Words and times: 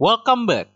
Welcome 0.00 0.48
back. 0.48 0.72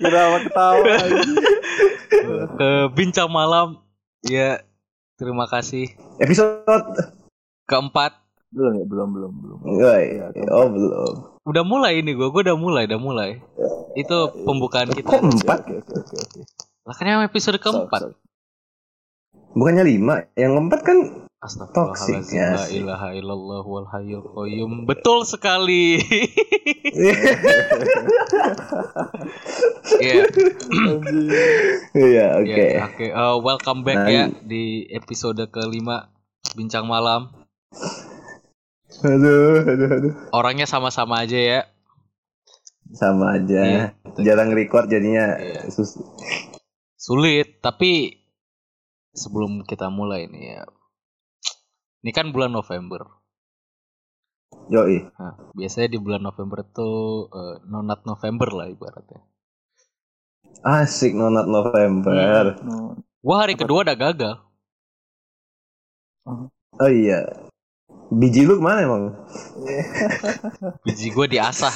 Kira 0.00 0.22
ketawa 0.42 0.96
Ke 2.56 2.70
bincang 2.96 3.28
malam. 3.28 3.84
Ya, 4.24 4.64
terima 5.20 5.44
kasih. 5.46 5.92
Episode 6.18 7.12
Keempat. 7.68 8.16
Belum 8.54 8.72
ya, 8.80 8.84
belum, 8.88 9.08
belum, 9.12 9.32
belum. 9.42 9.58
Woi, 9.76 10.06
oh 10.48 10.66
belum. 10.70 11.14
Udah 11.44 11.64
mulai 11.66 12.00
ini 12.00 12.16
gue, 12.16 12.28
gue 12.30 12.42
udah 12.46 12.56
mulai, 12.56 12.88
udah 12.88 13.00
mulai. 13.02 13.30
Itu 13.92 14.32
pembukaan 14.46 14.88
Kok 14.88 14.96
kita. 14.96 15.14
empat? 15.20 15.60
Oke, 15.66 15.74
oke, 15.82 15.94
oke, 16.00 16.16
oke. 16.16 16.40
Lah 16.86 16.94
kan 16.94 17.04
yang 17.04 17.22
episode 17.26 17.58
keempat. 17.60 18.00
Sorry, 18.08 18.14
sorry. 18.14 19.52
Bukannya 19.52 19.84
lima? 19.84 20.14
Yang 20.38 20.52
keempat 20.56 20.80
kan 20.86 20.98
Astagfirullahaladzim. 21.46 22.34
Ya 22.34 22.50
La 22.52 22.66
ilaha 22.68 23.08
illallah 23.14 23.62
wal 23.62 23.86
hayyul 23.86 24.26
qayyum. 24.34 24.72
Betul 24.84 25.22
sekali. 25.22 25.96
Iya. 29.96 30.22
Anjing. 30.26 31.28
Iya, 31.94 32.26
oke. 32.36 32.52
Ya, 32.52 32.84
Oke, 32.84 33.06
eh, 33.08 33.36
welcome 33.40 33.80
back 33.80 33.96
Nah, 33.96 34.08
ya 34.08 34.24
di 34.42 34.84
episode 34.90 35.40
kelima 35.48 36.10
Bincang 36.52 36.84
Malam. 36.84 37.32
Aduh, 39.00 39.62
aduh, 39.62 39.88
aduh. 39.90 40.12
Orangnya 40.32 40.66
sama-sama 40.66 41.22
aja 41.22 41.36
ya. 41.36 41.60
Sama 42.92 43.36
aja. 43.36 43.60
Iya. 43.62 43.84
Jarang 44.18 44.52
record 44.52 44.88
jadinya 44.88 45.36
Iya. 45.36 45.68
sus- 45.70 46.00
Sulit, 46.96 47.62
tapi 47.62 48.18
sebelum 49.12 49.62
kita 49.62 49.86
mulai 49.88 50.26
nih 50.26 50.58
ya. 50.58 50.62
Ini 52.04 52.10
kan 52.12 52.30
bulan 52.32 52.52
November. 52.52 53.06
Yoi. 54.70 54.98
Nah, 55.18 55.34
biasanya 55.54 55.94
di 55.94 55.98
bulan 56.02 56.22
November 56.22 56.62
tuh 56.66 57.26
eh, 57.30 57.56
nonat 57.66 58.02
November 58.06 58.48
lah 58.50 58.66
ibaratnya. 58.70 59.20
Asik 60.62 61.14
nonat 61.14 61.46
November. 61.46 62.56
No. 62.62 62.98
Wah 63.22 63.46
hari 63.46 63.54
kedua 63.54 63.82
udah 63.86 63.94
gagal. 63.98 64.34
Oh 66.76 66.90
iya. 66.90 67.22
Biji 68.10 68.46
lu 68.46 68.58
ke 68.58 68.62
mana 68.62 68.86
emang? 68.86 69.04
Biji 70.86 71.10
gue 71.10 71.26
diasah. 71.26 71.74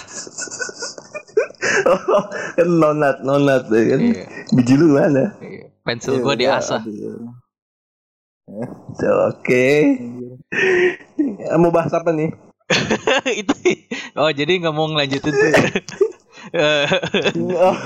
Oh, 1.87 2.23
kan 2.59 2.69
nonat, 2.71 3.23
nonat 3.27 3.67
ya 3.71 3.83
kan. 3.95 4.01
Iya, 4.03 4.25
Biji 4.55 4.75
lu 4.79 4.95
mana? 4.95 5.35
iya. 5.43 5.71
Pensil 5.83 6.19
Iya, 6.19 6.23
gue 6.23 6.35
iya, 6.35 6.43
diasah. 6.55 6.83
aduh. 6.87 7.35
Oke. 9.31 9.67
Mau 11.57 11.71
bahas 11.71 11.93
apa 11.95 12.11
nih? 12.11 12.31
itu 13.41 13.55
oh 14.15 14.31
jadi 14.31 14.63
nggak 14.63 14.75
mau 14.75 14.87
ngelanjutin 14.87 15.35
tuh 15.35 15.51
Oh, 16.57 17.77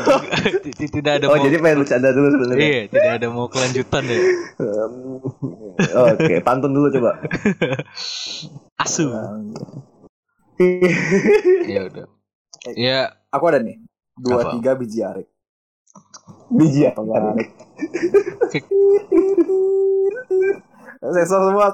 tidak 0.94 1.12
ada 1.18 1.26
oh 1.26 1.34
mau 1.34 1.42
jadi 1.42 1.58
pengen 1.58 1.82
bercanda 1.82 2.14
dulu 2.14 2.28
sebenarnya. 2.38 2.62
iya 2.62 2.80
tidak 2.86 3.12
ada 3.18 3.26
mau 3.32 3.50
kelanjutan 3.50 4.02
deh 4.06 4.20
Um, 4.54 5.18
Oke, 6.14 6.38
pantun 6.46 6.70
dulu 6.70 6.86
coba. 6.94 7.18
asu 8.84 9.10
ya 11.66 11.80
udah 11.90 12.06
ya 12.78 13.10
Aku 13.34 13.50
ada 13.50 13.58
nih. 13.58 13.82
Dua 14.14 14.46
Apa? 14.46 14.50
tiga 14.54 14.78
biji 14.78 15.02
arek. 15.02 15.26
Biji 16.54 16.86
ya. 16.86 16.94
Arek. 16.94 17.50
Sensor 21.04 21.40
semua. 21.52 21.68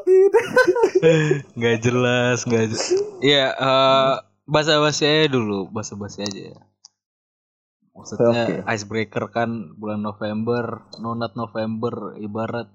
Nggak 1.55 1.77
jelas 1.87 2.39
nggak 2.45 2.65
jelas 2.75 2.89
ya 3.23 3.55
eh 3.55 4.15
bahasa 4.45 4.81
basi 4.83 5.05
aja 5.07 5.31
dulu 5.31 5.71
bahasa 5.71 5.95
basi 5.95 6.27
aja 6.27 6.57
ya 6.57 6.61
maksudnya 7.95 8.65
icebreaker 8.67 9.29
kan 9.31 9.77
bulan 9.77 10.03
November 10.03 10.83
nonat 10.99 11.37
November 11.37 12.17
ibarat 12.19 12.67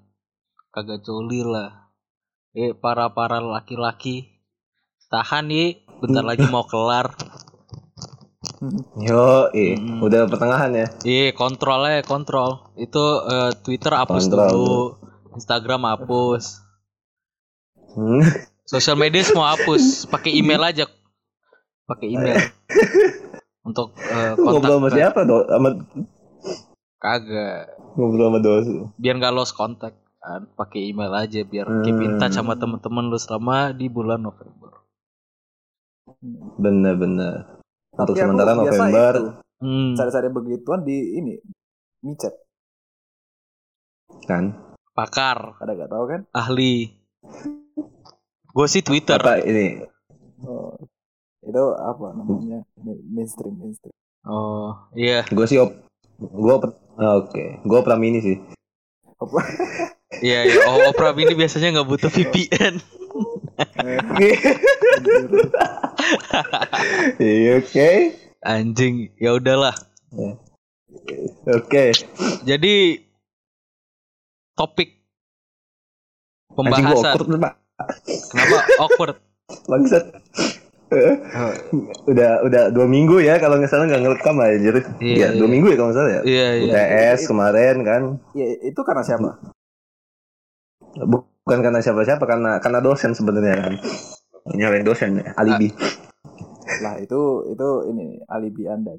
kagak 0.72 1.04
coli 1.04 1.44
lah 1.44 1.92
eh 2.56 2.72
para 2.72 3.12
para 3.12 3.42
laki-laki 3.42 4.40
tahan 5.12 5.52
ya 5.52 5.76
bentar 6.00 6.24
lagi 6.24 6.46
mau 6.48 6.64
kelar 6.64 7.12
Yo, 8.96 9.52
eh, 9.52 9.76
Hmm. 9.76 10.00
udah 10.00 10.24
pertengahan 10.30 10.72
ya. 10.72 10.86
Iya, 11.04 11.36
kontrol 11.36 11.84
aja, 11.84 12.00
kontrol. 12.06 12.72
Itu 12.78 13.20
eh, 13.28 13.52
Twitter 13.60 13.92
hapus 13.92 14.32
Kontrol 14.32 14.48
dulu, 14.48 14.80
Instagram 15.36 15.84
hapus, 15.86 16.64
Hmm. 17.92 18.20
sosial 18.62 18.96
media 18.96 19.20
semua 19.20 19.52
hapus, 19.52 20.04
pakai 20.06 20.32
email 20.32 20.60
aja, 20.60 20.84
pakai 21.86 22.08
email 22.10 22.36
untuk 23.62 23.92
eh, 23.94 24.32
kontak. 24.34 24.64
Ngobrol 24.64 24.76
sama 24.78 24.88
siapa 24.90 25.20
dong? 25.22 25.44
Sama 25.44 25.68
Kagak, 26.96 27.62
ngobrol 27.94 28.26
sama 28.26 28.38
dos. 28.40 28.66
biar 28.96 29.14
nggak 29.14 29.32
lost 29.32 29.52
kontak 29.52 29.92
kan, 30.16 30.48
pakai 30.52 30.90
email 30.90 31.12
aja 31.12 31.40
biar 31.40 31.64
Hmm. 31.64 31.82
keep 31.82 31.96
in 31.98 32.16
touch 32.16 32.32
sama 32.32 32.56
temen-temen 32.56 33.06
lu 33.06 33.16
selama 33.16 33.70
di 33.70 33.86
bulan 33.86 34.18
November. 34.18 34.82
Bener-bener. 36.56 37.60
Untuk 37.92 38.12
sementara 38.12 38.52
November. 38.52 39.12
itu, 39.14 39.24
Hmm, 39.56 39.96
Cari-cari 39.96 40.28
begituan 40.28 40.84
di 40.84 41.16
ini. 41.16 41.40
Micet. 42.02 42.34
Kan? 44.24 44.52
Pakar, 44.96 45.60
Ada 45.60 45.76
gak 45.76 45.90
tahu 45.92 46.04
kan? 46.08 46.20
ahli. 46.32 46.96
Gue 48.48 48.66
sih 48.66 48.80
Twitter. 48.80 49.20
Apa 49.20 49.36
ini? 49.38 49.84
Oh. 50.40 50.72
Itu 51.40 51.62
apa 51.72 52.10
namanya? 52.10 52.64
Ma- 52.74 53.04
Mainstream, 53.06 53.52
mainstream. 53.54 53.92
Oh, 54.24 54.72
iya. 54.92 55.28
Gue 55.28 55.44
sih 55.44 55.60
op. 55.60 55.76
Gue 56.16 56.50
op. 56.50 56.64
ah, 56.96 57.20
Oke, 57.20 57.60
gue 57.60 57.76
opera 57.76 57.94
mini 57.94 58.18
sih. 58.18 58.36
Apa? 59.14 59.38
Iya, 60.16 60.48
iya. 60.48 60.60
Oh, 60.64 60.88
Opera 60.88 61.12
ini 61.12 61.34
biasanya 61.34 61.76
nggak 61.76 61.88
butuh 61.90 62.08
VPN. 62.08 62.78
Iya, 67.18 67.52
Oke. 67.60 67.90
Anjing, 68.40 69.10
ya 69.18 69.34
udahlah. 69.34 69.74
Oke. 71.44 71.92
Jadi 72.44 72.74
topik 74.56 74.96
Anjing 76.56 76.88
gue 76.88 76.96
pembahasan 76.96 77.12
awkward 77.12 77.28
Pak. 77.36 77.54
kenapa 78.32 78.56
awkward? 78.80 79.16
Bangsat. 79.70 80.04
Eh, 80.86 81.14
udah 82.06 82.46
udah 82.46 82.62
dua 82.70 82.86
minggu 82.86 83.18
ya 83.18 83.36
kalau 83.36 83.58
nggak 83.58 83.68
salah 83.68 83.90
nggak 83.90 84.06
ngerekam 84.06 84.38
aja 84.38 84.54
Iya, 84.56 84.82
Iya, 85.02 85.26
dua 85.34 85.44
iya. 85.44 85.52
minggu 85.52 85.66
ya 85.68 85.76
kalau 85.76 85.88
nggak 85.90 85.98
salah 85.98 86.10
ya. 86.10 86.20
Iya 86.22 86.48
iya. 86.56 86.72
UTS 86.72 87.20
kemarin 87.26 87.76
kan. 87.82 88.02
Ya, 88.32 88.46
itu 88.62 88.80
karena 88.86 89.02
siapa? 89.02 89.30
Bukan 90.96 91.58
karena 91.60 91.80
siapa-siapa 91.82 92.24
karena 92.24 92.62
karena 92.62 92.78
dosen 92.80 93.12
sebenarnya 93.12 93.54
kan. 93.60 93.74
Nyalain 94.54 94.86
dosen 94.86 95.20
alibi. 95.34 95.74
Lah 96.80 96.96
itu 97.02 97.20
itu 97.50 97.68
ini 97.90 98.22
alibi 98.30 98.62
Anda. 98.70 98.94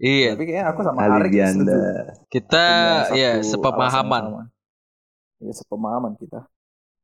Iya. 0.00 0.34
Tapi 0.34 0.42
kayaknya 0.48 0.64
aku 0.72 0.80
sama. 0.82 1.04
Anda. 1.04 1.80
Kita 2.32 2.66
ya 3.12 3.44
sepemahaman. 3.44 4.50
Ya 5.38 5.52
sepemahaman 5.52 6.16
kita. 6.16 6.48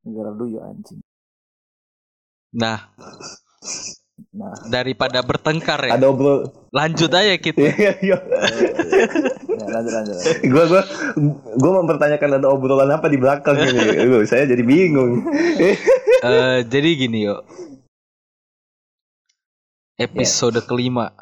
Negara 0.02 0.32
dulu 0.32 0.56
ya 0.56 0.62
anjing. 0.66 1.00
Nah, 2.52 2.90
Nah, 4.32 4.54
daripada 4.68 5.18
bertengkar 5.24 5.82
ya, 5.88 5.98
Ada 5.98 6.06
obrol. 6.08 6.46
lanjut 6.70 7.10
aja 7.10 7.32
kita. 7.36 7.58
Iya, 7.58 7.92
iya. 8.00 8.16
ya, 9.50 9.66
lanjut 9.66 9.92
lanjut. 9.92 10.14
Gua 10.46 10.64
gua 10.68 10.82
gua 11.58 11.72
mempertanyakan 11.82 12.38
ada 12.38 12.48
obrolan 12.48 12.92
apa 12.92 13.08
di 13.08 13.18
belakang 13.18 13.56
ini. 13.58 13.80
Aduh, 14.04 14.22
saya 14.24 14.46
jadi 14.46 14.62
bingung. 14.62 15.26
Eh, 16.22 16.64
jadi 16.64 16.88
gini 16.94 17.28
yuk. 17.28 17.40
Episode 19.98 20.64
kelima 20.64 21.12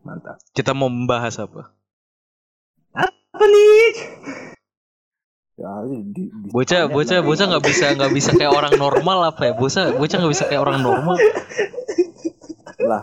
Mantap. 0.00 0.38
kita 0.54 0.72
mau 0.72 0.88
membahas 0.88 1.36
apa? 1.38 1.74
Apa 2.94 3.44
nih? 3.44 3.92
Ya, 5.56 5.72
di, 5.88 5.96
di, 6.12 6.22
Bocah, 6.52 6.84
bocah, 6.84 7.24
bocah 7.24 7.44
nggak 7.48 7.64
bisa 7.64 7.84
nggak 7.96 8.12
bisa 8.12 8.30
kayak 8.36 8.52
orang 8.52 8.76
normal 8.76 9.32
apa 9.32 9.48
ya? 9.48 9.52
Bocah, 9.56 9.96
bocah 9.96 10.16
nggak 10.20 10.32
bisa 10.36 10.44
kayak 10.46 10.60
orang 10.60 10.84
normal. 10.84 11.16
lah 12.76 13.02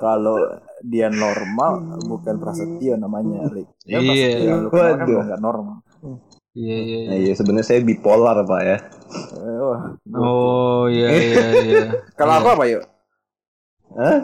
kalau 0.00 0.40
dia 0.82 1.12
normal 1.12 2.00
bukan 2.08 2.40
prasetyo 2.40 2.96
namanya. 2.96 3.44
Iya. 3.84 4.00
Ya, 4.00 4.00
prasetyo 4.00 4.52
lu 4.56 4.68
kenal 4.72 4.88
kan 4.88 4.98
Waduh. 5.04 5.24
nggak 5.28 5.42
normal 5.42 5.76
Iya 6.52 6.76
iya. 6.80 6.98
Nah, 7.08 7.16
iya 7.16 7.32
sebenarnya 7.32 7.64
saya 7.66 7.80
bipolar 7.80 8.36
pak 8.42 8.60
ya. 8.60 8.76
Eh. 9.36 9.78
Oh 10.16 10.84
iya 10.88 11.08
iya 11.12 11.48
iya. 11.60 11.86
kalau 12.16 12.40
aku 12.40 12.48
Iya. 12.48 12.56
apa 12.56 12.64
yuk 12.68 12.82
Hah? 13.92 14.18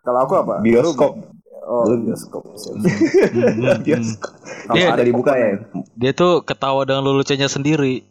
kalau 0.00 0.18
aku 0.24 0.34
apa 0.38 0.54
Bioskop. 0.60 1.12
Lu- 1.16 1.28
oh 1.72 1.88
Lu- 1.88 2.04
bioskop. 2.04 2.44
Hmm, 2.44 2.84
hmm, 2.84 3.48
hmm. 3.56 3.80
Bioskop. 3.80 4.32
Kalau 4.62 4.76
Iya, 4.76 4.86
Arek 4.86 4.98
Dari 5.00 5.10
buka 5.10 5.32
ya. 5.34 5.48
Dia 5.94 6.12
tuh 6.12 6.44
ketawa 6.44 6.84
dengan 6.84 7.02
leluconnya 7.02 7.48
sendiri. 7.48 8.04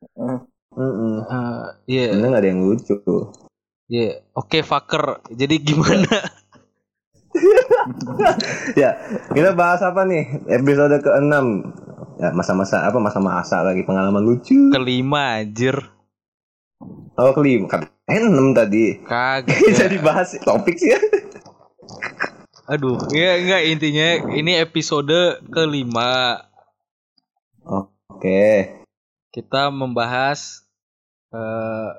eh, 0.00 0.38
Mm-mm. 0.70 1.14
Eh, 1.20 1.64
Iya, 1.88 2.14
Sebenarnya 2.14 2.30
nggak 2.30 2.42
ada 2.42 2.48
yang 2.48 2.62
lucu. 2.62 2.94
iya. 3.86 4.22
Oke, 4.32 4.62
fucker. 4.62 5.18
Jadi 5.28 5.54
gimana? 5.58 6.06
ya, 8.76 8.90
kita 9.28 9.50
bahas 9.52 9.82
apa 9.82 10.02
nih? 10.02 10.46
Episode 10.46 10.98
ke-6. 10.98 11.34
Ya, 12.18 12.30
masa-masa 12.30 12.84
apa 12.84 12.98
masa-masa 12.98 13.62
lagi 13.62 13.82
pengalaman 13.82 14.20
lucu. 14.20 14.70
Kelima 14.70 15.40
anjir. 15.40 15.74
Oh, 17.14 17.32
kelima. 17.32 17.66
Kan 17.66 17.86
6 18.06 18.30
tadi. 18.52 18.98
Kagak. 19.02 19.58
Jadi 19.80 19.96
bahas 20.00 20.32
topik 20.38 20.76
sih 20.76 20.90
ya. 20.90 21.00
Aduh, 22.70 23.02
ya 23.10 23.34
enggak 23.34 23.62
intinya 23.66 24.30
ini 24.30 24.54
episode 24.62 25.42
kelima. 25.50 26.38
Oke. 27.66 28.70
Kita 29.34 29.74
membahas 29.74 30.62
eh 31.34 31.90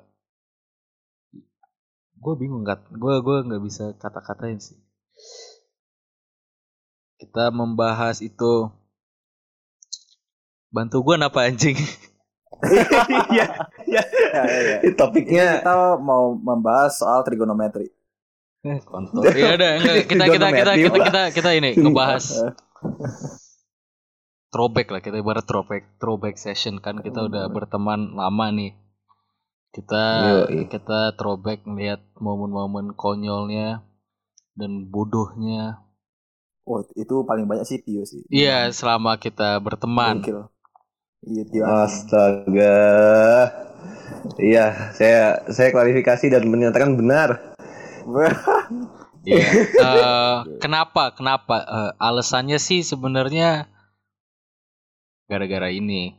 gue 2.21 2.33
bingung 2.37 2.61
nggak 2.61 2.87
gue 2.93 3.15
gue 3.25 3.37
nggak 3.49 3.63
bisa 3.65 3.97
kata-katain 3.97 4.61
sih 4.61 4.77
kita 7.17 7.49
membahas 7.49 8.21
itu 8.21 8.69
bantu 10.69 11.01
gue 11.01 11.15
apa 11.17 11.49
anjing 11.49 11.75
Iya, 12.61 13.45
iya. 13.89 14.01
Ya, 14.29 14.43
ya, 14.45 14.59
ya. 14.61 14.77
Ini 14.85 14.93
Topiknya 14.93 15.65
Kita 15.65 15.97
mau 15.97 16.37
membahas 16.37 16.93
soal 16.93 17.25
trigonometri. 17.25 17.89
Eh, 18.61 18.77
kontol 18.85 19.25
ya 19.33 19.57
udah 19.57 19.71
enggak 19.81 19.95
kita 20.11 20.23
kita 20.29 20.47
kita 20.53 20.73
kita 20.77 20.97
kita 21.01 21.21
kita 21.33 21.49
ini 21.57 21.73
ngebahas 21.73 22.53
throwback 24.53 24.93
lah 24.93 25.01
kita 25.01 25.17
ibarat 25.17 25.45
throwback 25.49 25.97
throwback 25.97 26.37
session 26.37 26.77
kan 26.77 27.01
kita 27.01 27.25
udah 27.25 27.49
berteman 27.49 28.13
lama 28.13 28.53
nih 28.53 28.77
kita 29.73 30.03
Yoi. 30.45 30.69
kita 30.69 31.17
throwback 31.17 31.65
ngeliat 31.65 32.05
momen-momen 32.21 32.93
konyolnya 32.93 33.81
dan 34.53 34.91
bodohnya 34.93 35.81
Oh, 36.61 36.85
itu 36.93 37.25
paling 37.25 37.49
banyak 37.49 37.65
sih 37.65 37.81
Tio 37.81 38.05
sih. 38.05 38.21
iya 38.29 38.69
selama 38.69 39.17
kita 39.17 39.57
berteman. 39.57 40.21
Iya 41.25 41.43
Tio. 41.49 41.63
Astaga. 41.65 42.77
Iya, 44.37 44.93
saya 44.93 45.41
saya 45.49 45.73
klarifikasi 45.73 46.29
dan 46.29 46.45
menyatakan 46.45 46.93
benar. 46.93 47.50
Iya. 49.21 49.37
Eh, 49.77 50.37
kenapa 50.57 51.13
kenapa 51.13 51.61
Eh, 51.61 51.91
alasannya 52.01 52.57
sih 52.57 52.81
sebenarnya 52.81 53.69
gara-gara 55.29 55.69
ini 55.69 56.17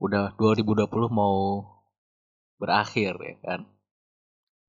udah 0.00 0.32
2020 0.34 0.88
mau 1.08 1.60
berakhir 2.56 3.20
ya 3.20 3.36
kan 3.44 3.60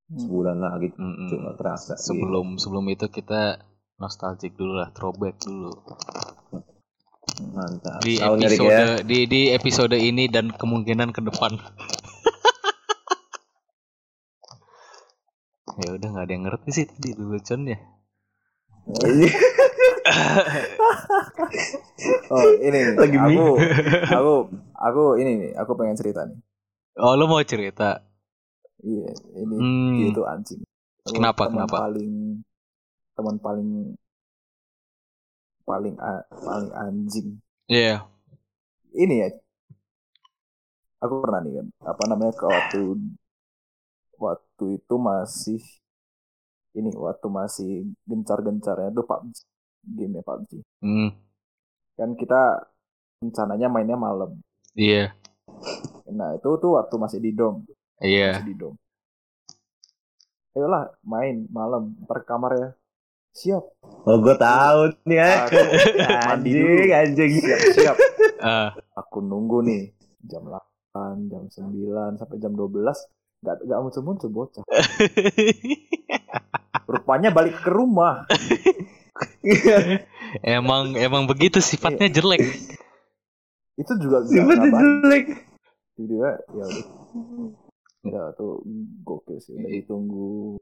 Sebulan 0.07 0.59
lagi 0.59 0.91
Mm-mm. 0.91 1.27
cuma 1.27 1.51
terasa. 1.55 1.95
sebelum 1.95 2.59
sebelum 2.59 2.83
itu 2.87 3.07
kita 3.07 3.63
nostalgic 3.95 4.55
dulu 4.55 4.79
lah 4.79 4.91
throwback 4.91 5.39
dulu 5.39 5.71
Mantap. 7.47 7.99
di 8.03 8.15
episode 8.19 8.71
ya. 8.71 9.03
di 9.03 9.19
di 9.23 9.41
episode 9.51 9.95
ini 9.95 10.27
dan 10.27 10.51
kemungkinan 10.51 11.11
ke 11.11 11.23
depan 11.23 11.59
ya 15.77 15.89
udah 15.95 16.07
nggak 16.11 16.25
ada 16.25 16.33
yang 16.33 16.45
ngerti 16.49 16.69
sih 16.73 16.85
tadi 16.89 17.09
lucunya 17.17 17.77
Oh, 22.27 22.43
ini 22.59 22.77
nih. 22.77 22.95
Lagi 22.95 23.17
aku, 23.19 23.45
aku, 24.11 24.33
aku 24.75 25.03
ini 25.19 25.31
nih. 25.43 25.51
Aku 25.59 25.71
pengen 25.79 25.95
cerita 25.99 26.23
nih. 26.27 26.37
oh 26.97 27.13
lo 27.15 27.27
mau 27.29 27.41
cerita 27.43 28.03
Iya, 28.83 29.09
ini 29.41 29.55
Hmm. 29.57 30.13
Itu 30.13 30.21
anjing. 30.23 30.61
Teman- 31.03 31.15
Kenapa, 31.17 31.43
teman 31.49 31.53
kenapa? 31.67 31.77
Paling, 31.87 32.13
teman 33.17 33.35
paling, 33.41 33.69
paling, 35.65 35.95
a- 35.99 36.27
paling 36.31 36.71
anjing. 36.73 37.27
Iya 37.67 38.05
Ini 38.93 39.15
ya. 39.23 39.29
Aku 41.03 41.21
pernah 41.21 41.41
nih 41.43 41.53
kan. 41.61 41.67
Apa 41.85 42.03
namanya 42.09 42.33
ke 42.37 42.45
waktu, 42.45 42.81
waktu 44.57 44.81
itu 44.81 44.95
masih, 44.97 45.61
ini 46.73 46.89
waktu 46.97 47.27
masih 47.29 47.71
gencar-gencarnya 48.09 48.89
tuh 48.89 49.05
PUBG, 49.05 49.35
game 49.85 50.17
PUBG. 50.25 50.51
Hmm, 50.81 51.13
Kan 51.93 52.17
kita 52.17 52.65
rencananya 53.21 53.69
mainnya 53.69 53.93
malam. 53.93 54.33
iya 54.73 55.13
Nah 56.09 56.33
itu 56.33 56.49
tuh 56.57 56.73
waktu 56.73 56.95
masih 56.97 57.19
di 57.21 57.37
dorm, 57.37 57.69
iya 58.01 58.33
masih 58.33 58.49
di 58.49 58.55
dorm. 58.57 58.73
Ayolah 60.57 60.89
main 61.05 61.45
malam, 61.53 61.93
ntar 62.01 62.25
ke 62.25 62.33
kamar 62.33 62.51
ya. 62.57 62.69
Siap. 63.37 63.61
Oh, 64.09 64.17
gue 64.17 64.33
tahu 64.41 64.89
nih 65.05 65.21
ya. 65.21 65.45
Aku 65.45 65.53
mandi 66.33 66.49
dulu. 66.49 66.65
Anjing, 66.81 66.89
anjing. 66.97 67.31
Siap, 67.45 67.61
siap. 67.77 67.95
Eh, 68.41 68.69
Aku 68.97 69.21
nunggu 69.21 69.61
nih 69.61 69.93
jam 70.25 70.49
8, 70.49 71.29
jam 71.29 71.45
9 71.45 72.17
sampai 72.17 72.41
jam 72.41 72.57
12 72.57 72.97
nggak 73.43 73.55
nggak 73.65 73.79
muncul-muncul 73.83 74.29
bocah. 74.33 74.63
Rupanya 76.91 77.29
balik 77.29 77.61
ke 77.61 77.69
rumah. 77.69 78.25
emang 80.45 80.93
emang 80.93 81.25
begitu 81.25 81.57
sifatnya 81.57 82.05
jelek 82.05 82.45
Itu 83.79 83.97
juga 83.97 84.21
Sifatnya 84.29 84.69
jelek. 84.69 85.25
Tiba-tiba 85.97 86.29
ya 86.53 86.65
udah. 86.69 86.85
Ya 88.07 88.23
tuh 88.37 88.61
gokil 89.03 89.41
sih 89.41 89.57
udah 89.57 89.71
ditunggu 89.73 90.61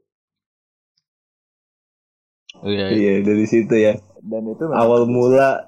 iya 2.64 2.86
iya. 2.88 2.96
Iya, 2.96 3.14
dari 3.26 3.44
situ 3.44 3.74
ya. 3.76 4.00
dan 4.24 4.42
itu 4.48 4.64
Awal 4.66 5.04
mula 5.04 5.60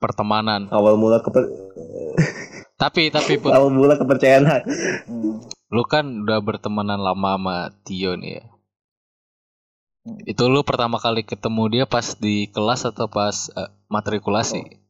pertemanan 0.00 0.68
awal 0.72 0.96
mula 1.00 1.20
keper 1.24 1.44
tapi 2.76 3.08
tapi 3.12 3.36
Put, 3.42 3.52
awal 3.52 3.72
mula 3.72 3.96
kepercayaan 3.96 4.44
Hmm. 5.08 5.40
Lu 5.70 5.82
kan 5.86 6.26
udah 6.26 6.38
bertemanan 6.42 6.98
lama 6.98 7.38
sama 7.38 7.56
Tio 7.86 8.14
nih 8.18 8.42
ya 8.42 8.44
Hmm. 10.00 10.16
itu 10.24 10.48
lu 10.48 10.64
pertama 10.64 10.96
kali 10.96 11.20
ketemu 11.20 11.62
dia 11.68 11.84
pas 11.84 12.16
di 12.16 12.48
kelas 12.48 12.88
atau 12.88 13.04
pas 13.04 13.52
eh, 13.52 13.68
matrikulasi 13.84 14.80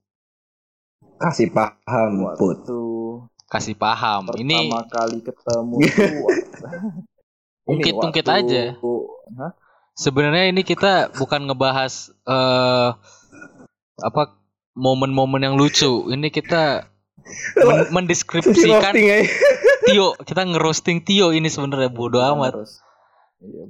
kasih 1.18 1.50
paham 1.50 2.30
put 2.38 2.62
Waktu 2.62 2.80
kasih 3.50 3.74
paham 3.74 4.30
ini 4.38 4.70
pertama 4.70 4.86
kali 4.86 5.18
ketemu 5.18 5.76
tuh 5.82 6.14
Ungkit-ungkit 7.74 8.22
aja. 8.22 8.78
Hah? 9.34 9.52
sebenarnya 9.98 10.54
ini 10.54 10.62
kita 10.62 11.10
bukan 11.18 11.50
ngebahas 11.50 12.14
eh 12.30 12.90
apa 13.98 14.22
momen-momen 14.78 15.42
yang 15.42 15.58
lucu 15.58 16.06
ini 16.08 16.30
kita 16.30 16.86
men- 17.66 17.90
mendeskripsikan 17.98 18.94
aja. 18.94 19.18
Tio 19.82 20.12
kita 20.18 20.42
ngerosting 20.44 21.00
Tio 21.00 21.30
ini 21.30 21.46
sebenarnya 21.46 21.88
bodoh 21.88 22.20
amat 22.20 22.52
Terus. 22.54 22.72
Iya. 23.40 23.62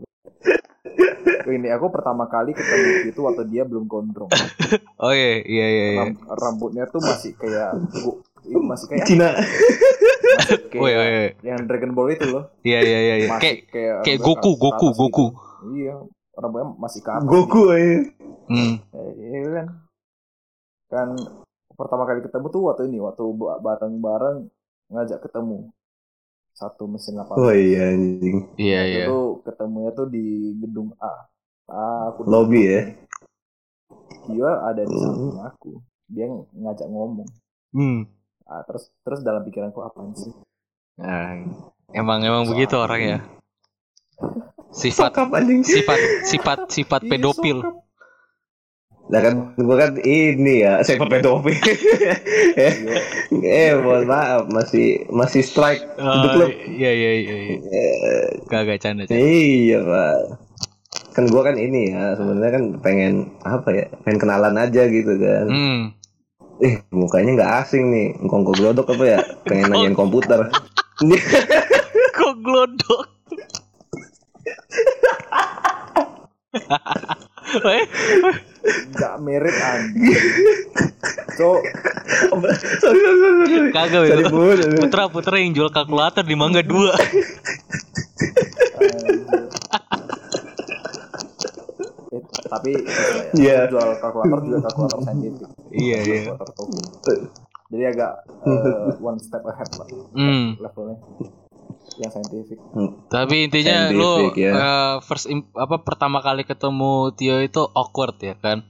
Ini 1.42 1.68
aku 1.72 1.90
pertama 1.90 2.26
kali 2.26 2.52
ketemu 2.52 3.08
itu 3.08 3.20
waktu 3.20 3.42
dia 3.46 3.62
belum 3.62 3.84
gondrong. 3.84 4.30
oh 5.02 5.10
iya 5.10 5.40
iya 5.40 5.66
iya, 5.66 5.86
iya. 5.88 6.00
Ram- 6.04 6.20
rambutnya 6.28 6.84
tuh 6.86 7.00
masih 7.00 7.34
kayak 7.34 7.74
masih 8.46 8.86
kayak 8.86 9.04
Cina 9.04 9.28
masih 9.34 10.58
kayak 10.70 10.78
Oh 10.78 10.88
iya 10.88 11.02
iya 11.02 11.20
yang 11.44 11.66
Dragon 11.66 11.92
Ball 11.92 12.10
itu 12.10 12.26
loh. 12.26 12.44
iya 12.62 12.80
iya 12.80 12.98
iya 13.00 13.14
iya. 13.18 13.28
Masih 13.28 13.42
kayak 13.42 13.58
kayak 13.68 13.94
kayak 14.02 14.18
Goku 14.20 14.50
Goku 14.54 14.68
atas 14.86 14.96
Goku 14.96 15.26
gitu. 15.26 15.74
Iya, 15.76 15.94
rambutnya 16.34 16.66
masih 16.74 17.00
ke 17.00 17.10
atas. 17.10 17.26
Goku 17.26 17.62
aja. 17.68 17.94
hmm. 18.48 18.74
Eh, 18.90 19.10
Iya 19.20 19.48
kan. 19.52 19.66
Kan 20.88 21.08
pertama 21.72 22.02
kali 22.04 22.20
ketemu 22.20 22.46
tuh 22.48 22.62
waktu 22.64 22.82
ini, 22.86 22.98
waktu 22.98 23.22
ba- 23.32 23.58
bareng-bareng 23.58 24.38
ngajak 24.88 25.20
ketemu 25.20 25.70
satu 26.60 26.84
mesin 26.84 27.16
lapangan. 27.16 27.40
Oh 27.40 27.50
iya 27.50 27.90
anjing. 27.90 28.36
iya 28.54 28.80
Itu 28.84 28.92
iya 28.92 29.04
tuh 29.08 29.26
ketemunya 29.42 29.90
tuh 29.90 30.06
di 30.06 30.24
gedung 30.60 30.92
A. 31.00 31.24
A 31.66 31.80
aku 32.12 32.28
Lobby 32.28 32.60
ya. 32.62 32.80
Dia 34.28 34.50
ada 34.62 34.84
di 34.84 34.92
Hmm. 34.92 35.00
samping 35.00 35.40
aku. 35.40 35.72
Dia 36.06 36.24
ng- 36.28 36.48
ngajak 36.52 36.86
ngomong. 36.86 37.28
hmm. 37.72 38.00
Ah, 38.44 38.66
terus 38.66 38.90
terus 39.00 39.22
dalam 39.22 39.40
pikiranku 39.40 39.78
apaan 39.78 40.10
sih? 40.12 40.34
Nah, 40.98 41.38
emang 41.90 42.20
emang 42.20 42.44
begitu 42.44 42.74
orang 42.74 43.00
ya 43.00 43.18
sifat 44.74 45.14
sifat 45.64 45.98
sifat 46.26 46.58
sifat 46.68 47.00
pedofil 47.06 47.62
sokap. 47.62 47.89
Lah 49.10 49.20
kan 49.20 49.34
gua 49.58 49.76
kan 49.76 49.98
ini 49.98 50.62
ya, 50.62 50.78
saya 50.86 51.02
pedofil. 51.02 51.50
eh, 52.54 52.74
eh, 53.42 53.74
mohon 53.74 54.06
maaf 54.06 54.46
masih 54.46 55.02
masih 55.10 55.42
strike 55.42 55.82
Oh, 55.98 56.06
untuk 56.22 56.30
klub. 56.38 56.50
iya 56.70 56.90
iya 56.94 57.10
iya 57.18 57.36
iya 57.42 57.56
Eh, 57.66 58.26
canda 58.46 58.78
canda 58.78 59.02
Iya 59.10 59.78
pak. 59.82 60.14
Kan 61.10 61.26
gua 61.26 61.42
kan 61.42 61.58
ini 61.58 61.90
ya 61.90 62.14
sebenarnya 62.14 62.52
kan 62.54 62.64
pengen 62.78 63.14
apa 63.42 63.68
ya? 63.74 63.86
Pengen 64.06 64.18
kenalan 64.22 64.54
aja 64.54 64.86
gitu 64.86 65.18
kan. 65.18 65.46
hmm. 65.50 65.80
Eh, 66.60 66.78
mukanya 66.94 67.34
nggak 67.34 67.52
asing 67.66 67.90
nih. 67.90 68.08
Ngkongko 68.20 68.52
glodok 68.54 68.94
apa 68.94 69.04
ya? 69.08 69.18
Pengen 69.42 69.74
nanyain 69.74 69.96
komputer. 69.98 70.38
Kok 72.16 72.34
glodok? 72.38 73.04
Eh, 78.90 78.96
Gak 78.96 79.14
mirip 79.20 79.54
anjing. 79.56 80.10
So, 81.30 81.56
sorry, 81.56 82.52
sorry, 82.76 83.00
sorry, 83.00 83.48
sorry. 83.48 83.72
Kagak 83.72 84.02
Sorry, 84.04 84.12
ya. 84.20 84.28
Bu. 84.28 84.40
Putra 84.78 85.08
putra 85.08 85.40
yang 85.40 85.56
jual 85.56 85.70
kalkulator 85.70 86.20
di 86.20 86.36
Mangga 86.36 86.60
2 86.60 86.92
eh, 92.10 92.22
tapi 92.44 92.72
Iya. 93.32 93.70
jual 93.70 93.88
kalkulator 93.96 94.38
juga 94.42 94.58
kalkulator 94.62 95.00
saintifik. 95.00 95.48
Iya, 95.70 95.98
iya. 96.02 96.20
Jadi 97.70 97.84
agak 97.86 98.12
eh, 98.44 99.00
one 99.00 99.16
step 99.16 99.42
ahead 99.46 99.70
lah 99.72 99.86
Hmm. 100.12 100.58
levelnya. 100.58 100.98
Yang 101.96 102.10
saintifik. 102.12 102.58
Tapi 103.08 103.36
intinya 103.46 103.88
lu 103.88 104.02
Scientific, 104.28 104.34
ya. 104.36 104.52
eh, 104.52 104.94
first 105.00 105.24
apa 105.54 105.76
pertama 105.80 106.20
kali 106.20 106.42
ketemu 106.42 106.92
Tio 107.14 107.38
itu 107.38 107.62
awkward 107.70 108.18
ya 108.18 108.34
kan? 108.34 108.66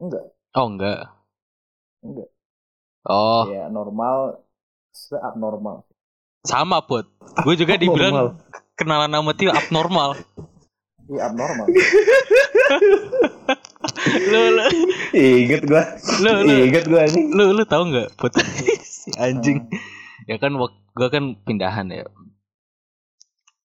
Enggak, 0.00 0.24
Oh 0.52 0.66
enggak. 0.66 1.00
enggak. 2.00 2.28
Oh, 3.02 3.44
Ya 3.48 3.68
normal, 3.68 4.40
sebenarnya 4.92 5.28
abnormal. 5.30 5.76
sama 6.42 6.80
Put. 6.82 7.06
Gue 7.44 7.54
juga 7.54 7.76
dibilang 7.80 8.12
Normal. 8.12 8.28
kenalan 8.74 9.10
nama 9.10 9.30
Tio 9.32 9.52
abnormal. 9.52 10.16
Iya 11.06 11.26
abnormal. 11.26 11.66
lu 14.30 14.42
lu 14.56 14.64
Ingat 15.12 15.62
gua. 15.66 15.82
lu 16.22 16.32
lu 16.46 16.54
Ingat 16.68 16.84
gua 16.86 17.02
nih. 17.08 17.24
lu, 17.28 17.44
lu 17.56 17.62
tahu 17.66 17.82
nggak 17.90 18.08
Put? 18.16 18.32
si 19.00 19.10
anjing. 19.18 19.66
Ya 20.24 20.36
kan 20.38 20.54
gua 20.56 21.08
kan 21.08 21.34
pindahan 21.42 21.90
ya. 21.90 22.06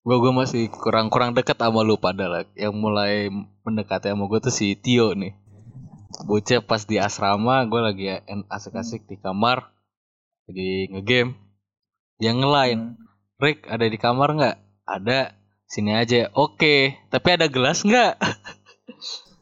Gua 0.02 0.16
gua 0.18 0.32
masih 0.34 0.68
kurang-kurang 0.70 1.32
dekat 1.32 1.56
sama 1.56 1.80
lu 1.82 1.96
pada 1.96 2.26
lah. 2.26 2.42
Yang 2.54 2.74
mulai 2.74 3.30
mendekati 3.62 4.10
sama 4.10 4.26
gue 4.26 4.38
tuh 4.38 4.54
si 4.54 4.74
Tio 4.74 5.14
nih. 5.14 5.34
Bocah 6.26 6.62
pas 6.62 6.82
di 6.86 6.96
asrama 6.96 7.66
gue 7.66 7.80
lagi 7.82 8.04
asik-asik 8.50 9.06
di 9.10 9.16
kamar 9.18 9.70
lagi 10.46 10.90
ngegame. 10.94 11.34
Dia 12.16 12.32
ngelain, 12.32 12.96
Hmm. 12.96 13.04
Rick 13.36 13.68
ada 13.68 13.84
di 13.84 13.98
kamar 14.00 14.32
nggak? 14.32 14.56
Ada. 14.88 15.36
Sini 15.66 15.92
aja. 15.92 16.30
Oke, 16.32 16.96
tapi 17.12 17.28
ada 17.36 17.50
gelas 17.50 17.84
nggak? 17.84 18.16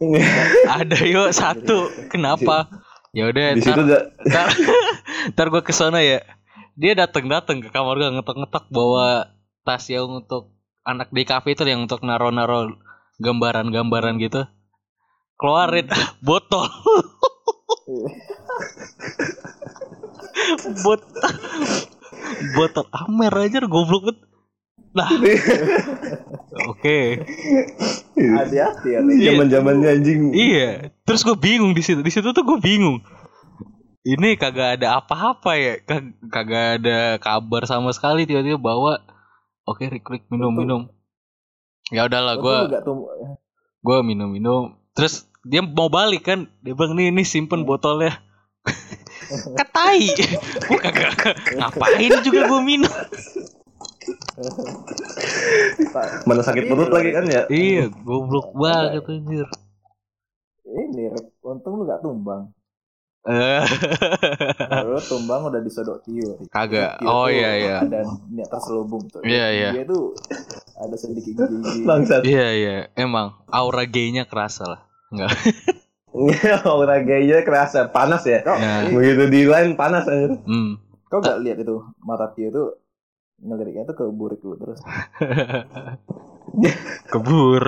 ada 0.82 0.98
yuk 1.06 1.30
satu. 1.30 1.92
Kenapa? 2.10 2.66
Ya 3.14 3.30
udah 3.30 3.54
ntar, 3.54 3.76
udah 3.78 4.02
ntar, 4.26 4.48
ntar 5.36 5.46
gue 5.52 5.62
ke 5.62 5.70
sana 5.70 6.02
ya. 6.02 6.26
Dia 6.74 6.98
datang 6.98 7.30
datang 7.30 7.62
ke 7.62 7.70
kamar 7.70 8.02
gue 8.02 8.10
ngetok-ngetok 8.18 8.72
bawa 8.74 9.30
tas 9.62 9.86
yang 9.86 10.10
untuk 10.10 10.50
anak 10.82 11.14
di 11.14 11.22
kafe 11.22 11.54
itu 11.54 11.62
yang 11.62 11.86
untuk 11.86 12.02
naro-naro 12.02 12.74
gambaran-gambaran 13.22 14.18
gitu. 14.18 14.50
Keluarin 15.34 15.90
botol. 16.26 16.64
botol 20.84 21.22
botol 22.56 22.86
Amer 22.90 23.34
aja 23.34 23.58
goblok 23.64 24.10
banget. 24.10 24.18
Nah. 24.94 25.10
Oke. 26.70 27.18
Hati-hati 28.14 28.88
ya 28.94 29.00
nih. 29.02 29.26
zaman-zamannya 29.26 29.88
anjing. 29.90 30.30
Iya, 30.30 30.94
terus 31.02 31.26
gue 31.26 31.34
bingung 31.34 31.74
di 31.74 31.82
situ. 31.82 31.98
Di 31.98 32.14
situ 32.14 32.30
tuh 32.30 32.44
gue 32.46 32.58
bingung. 32.62 33.02
Ini 34.04 34.36
kagak 34.38 34.78
ada 34.78 35.00
apa-apa 35.00 35.56
ya, 35.56 35.74
Kag- 35.82 36.14
kagak 36.28 36.78
ada 36.78 37.18
kabar 37.18 37.66
sama 37.66 37.90
sekali 37.90 38.22
tiba-tiba 38.22 38.60
bawa. 38.60 39.02
Oke, 39.64 39.88
Rick, 39.88 40.06
Rick 40.06 40.24
minum 40.30 40.54
minum. 40.54 40.82
Ya 41.90 42.06
udahlah, 42.06 42.38
gue 42.38 42.58
gue 43.82 43.98
minum 44.04 44.30
minum. 44.30 44.78
Terus 44.94 45.26
dia 45.42 45.60
mau 45.60 45.90
balik 45.90 46.22
kan, 46.22 46.46
dia 46.62 46.72
bilang 46.72 46.94
nih 46.94 47.10
ini 47.10 47.26
simpen 47.26 47.66
botolnya. 47.66 48.14
Katai, 49.58 50.14
gue 50.70 50.78
kagak 50.78 51.18
ngapain 51.58 52.12
juga 52.22 52.46
gue 52.46 52.60
minum. 52.62 52.92
Mana 56.24 56.40
sakit 56.46 56.70
perut 56.70 56.90
lagi 56.94 57.10
kan 57.10 57.24
ya? 57.26 57.42
Iya, 57.50 57.90
goblok 57.90 58.54
banget 58.54 59.02
anjir. 59.02 59.48
Ini 60.64 61.10
untung 61.42 61.82
lu 61.82 61.84
gak 61.86 62.02
tumbang. 62.02 62.54
Eh, 63.24 63.64
Kalau 64.60 64.90
lu 64.90 65.00
tumbang 65.00 65.48
udah 65.48 65.56
disodok 65.58 66.04
Tio. 66.04 66.36
Rik. 66.36 66.48
Kagak. 66.48 66.98
Tio 66.98 67.08
Oh, 67.08 67.24
tuh 67.24 67.32
iya, 67.32 67.50
iya. 67.56 67.76
Ada 67.80 68.00
niat 68.28 68.48
terselubung 68.48 69.04
tuh. 69.08 69.20
Iya, 69.20 69.46
iya. 69.50 69.70
Dia 69.72 69.84
tuh 69.86 70.12
ada 70.74 70.92
sedikit 70.94 71.24
gigi. 71.48 71.82
Bangsat. 71.82 72.20
Iya 72.22 72.48
iya, 72.52 72.76
emang 72.94 73.32
aura 73.46 73.84
gaynya 73.84 74.24
kerasa 74.24 74.64
lah. 74.66 74.80
Enggak. 75.08 75.32
Aura 76.64 77.00
gayanya 77.00 77.42
kerasa 77.42 77.88
panas 77.88 78.22
ya. 78.22 78.38
Kau, 78.40 78.54
Ya. 78.54 78.84
eh, 78.84 78.92
Begitu 78.92 79.24
di 79.26 79.40
line 79.44 79.74
panas 79.74 80.04
aja. 80.04 80.30
Hmm. 80.40 80.78
kau 81.04 81.18
gak 81.18 81.40
lihat 81.40 81.58
itu 81.58 81.78
mata 82.00 82.26
Tio 82.28 82.50
tuh 82.50 82.68
ngeliriknya 83.40 83.84
tuh 83.86 83.96
ke 83.96 84.04
burik 84.08 84.40
lu 84.40 84.54
terus. 84.56 84.78
Kebur 87.10 87.62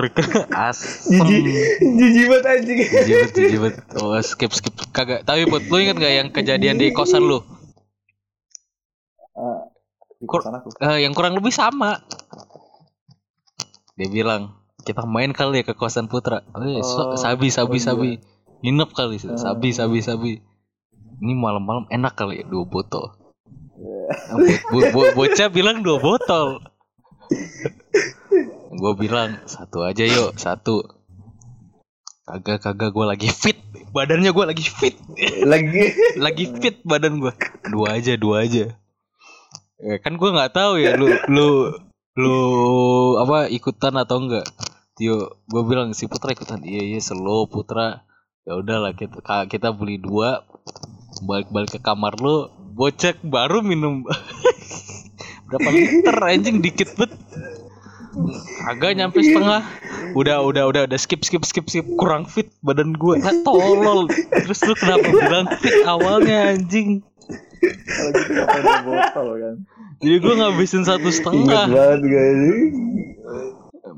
asem. 0.55 1.19
Jijik, 1.19 1.55
jijik 1.83 2.25
banget 2.31 2.45
anjing. 2.47 2.77
Jijibet, 2.79 3.31
jijibet. 3.35 3.75
Oh, 3.99 4.15
skip 4.21 4.55
skip. 4.55 4.71
Kagak. 4.95 5.27
Tapi 5.27 5.43
buat 5.43 5.67
lu 5.67 5.75
inget 5.77 5.99
gak 5.99 6.13
yang 6.13 6.29
kejadian 6.31 6.79
di 6.79 6.95
kosan 6.95 7.27
lu? 7.27 7.43
Eh, 9.35 9.59
di 10.17 10.25
kosan 10.25 10.55
aku. 10.55 10.71
Eh, 10.79 11.03
yang 11.03 11.11
kurang 11.11 11.35
lebih 11.35 11.51
sama. 11.51 11.99
Dia 13.99 14.07
bilang, 14.07 14.55
kita 14.81 15.03
main 15.03 15.35
kali 15.35 15.61
ya 15.61 15.67
ke 15.67 15.75
kosan 15.75 16.07
Putra. 16.07 16.47
Eh, 16.55 16.79
so- 16.79 17.11
Oh, 17.11 17.19
sabi 17.19 17.51
sabi 17.51 17.75
oh 17.75 17.81
iya. 17.81 17.87
sabi. 17.91 18.09
Nginep 18.63 18.89
kali 18.95 19.19
Oh. 19.19 19.35
sabi 19.35 19.75
sabi 19.75 19.99
sabi. 19.99 20.31
Ini 21.17 21.33
malam-malam 21.33 21.89
enak 21.89 22.13
kali 22.15 22.39
ya 22.39 22.45
dua 22.47 22.63
botol. 22.63 23.11
Bo- 23.77 24.09
bo- 24.73 24.89
bo- 24.89 25.13
bocah 25.13 25.47
bilang 25.53 25.85
dua 25.85 26.01
botol. 26.01 26.65
gue 28.77 28.93
bilang 28.97 29.41
satu 29.45 29.85
aja 29.85 30.05
yuk 30.05 30.37
satu. 30.37 30.85
Kagak 32.27 32.59
kagak 32.59 32.91
gue 32.91 33.05
lagi 33.07 33.29
fit. 33.31 33.55
Badannya 33.95 34.35
gue 34.35 34.45
lagi 34.45 34.65
fit. 34.67 34.97
Lagi. 35.47 35.95
lagi 36.25 36.45
fit 36.59 36.83
badan 36.83 37.23
gue. 37.23 37.33
Dua 37.71 37.95
aja 37.95 38.19
dua 38.19 38.43
aja. 38.43 38.75
Ya, 39.77 39.95
kan 40.01 40.17
gue 40.17 40.29
nggak 40.33 40.57
tahu 40.57 40.81
ya 40.81 40.97
lu 40.97 41.07
lu 41.29 41.49
lu 42.17 42.37
apa 43.21 43.47
ikutan 43.47 43.93
atau 43.95 44.25
enggak. 44.25 44.43
Tio, 44.97 45.37
gue 45.45 45.61
bilang 45.69 45.93
si 45.93 46.09
Putra 46.09 46.33
ikutan. 46.33 46.65
Iya 46.65 46.81
iya 46.81 46.99
slow 46.99 47.45
Putra. 47.45 48.01
Ya 48.43 48.57
udahlah 48.57 48.97
kita 48.97 49.45
kita 49.45 49.69
beli 49.69 50.01
dua. 50.01 50.41
Balik-balik 51.23 51.77
ke 51.77 51.79
kamar 51.81 52.13
lu, 52.19 52.51
bocek 52.77 53.17
baru 53.25 53.65
minum 53.65 54.05
berapa 55.47 55.69
liter 55.71 56.17
anjing 56.21 56.59
dikit 56.59 56.93
bet. 56.99 57.11
Agak 58.67 58.97
nyampe 58.97 59.21
setengah. 59.21 59.63
Udah 60.17 60.41
udah 60.41 60.67
udah 60.67 60.81
udah 60.89 60.99
skip 60.99 61.21
skip 61.21 61.45
skip 61.45 61.69
skip 61.69 61.85
kurang 61.95 62.25
fit 62.25 62.49
badan 62.65 62.97
gue. 62.97 63.21
Ah, 63.21 63.35
tolol. 63.45 64.09
Terus 64.09 64.59
lu 64.65 64.73
kenapa 64.73 65.07
bilang 65.07 65.45
fit 65.61 65.85
awalnya 65.85 66.57
anjing? 66.57 67.05
Kalau 67.61 68.11
gitu 68.13 68.31
ngapain 68.33 68.63
ada 68.65 68.81
botol 68.83 69.27
kan. 69.37 69.55
Jadi 69.97 70.15
gue 70.21 70.33
ngabisin 70.37 70.83
satu 70.85 71.09
setengah. 71.09 71.65
banget. 71.69 71.99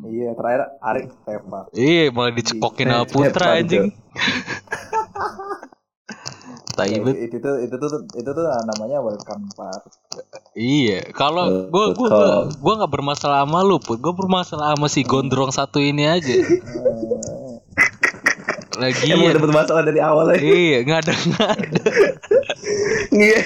Iya, 0.10 0.32
terakhir 0.36 0.62
Arik 0.84 1.06
tepak. 1.24 1.64
Iya 1.76 2.10
malah 2.12 2.34
dicekokin 2.34 2.88
sama 2.92 3.06
Putra 3.08 3.46
Hebat, 3.56 3.60
anjing. 3.64 3.86
Tai 6.80 6.88
Ya, 6.88 7.04
itu 7.04 7.38
tuh 7.38 7.56
itu 7.60 7.76
tuh 7.76 7.90
itu 8.16 8.30
tuh 8.32 8.44
namanya 8.66 9.04
welcome 9.04 9.52
part. 9.52 9.84
Iya, 10.56 11.12
kalau 11.12 11.46
Eh, 11.46 11.68
gue 11.68 11.86
gue 11.92 12.08
betul. 12.08 12.56
gue 12.56 12.74
nggak 12.80 12.92
bermasalah 12.92 13.44
sama 13.44 13.60
lu, 13.62 13.78
put. 13.78 14.00
Gue 14.00 14.16
bermasalah 14.16 14.80
sama 14.80 14.88
si 14.88 15.04
gondrong 15.04 15.52
satu 15.52 15.78
ini 15.78 16.08
aja. 16.08 16.32
Eh, 16.32 16.40
Lagi 18.80 19.12
Emang 19.12 19.36
udah 19.36 19.44
bermasalah 19.44 19.84
dari 19.84 20.00
awal 20.00 20.32
aja. 20.32 20.40
Iya, 20.40 20.88
nggak 20.88 21.00
ada 21.04 21.14
nggak 21.20 21.50
ada. 21.52 21.82
Iya. 23.12 23.40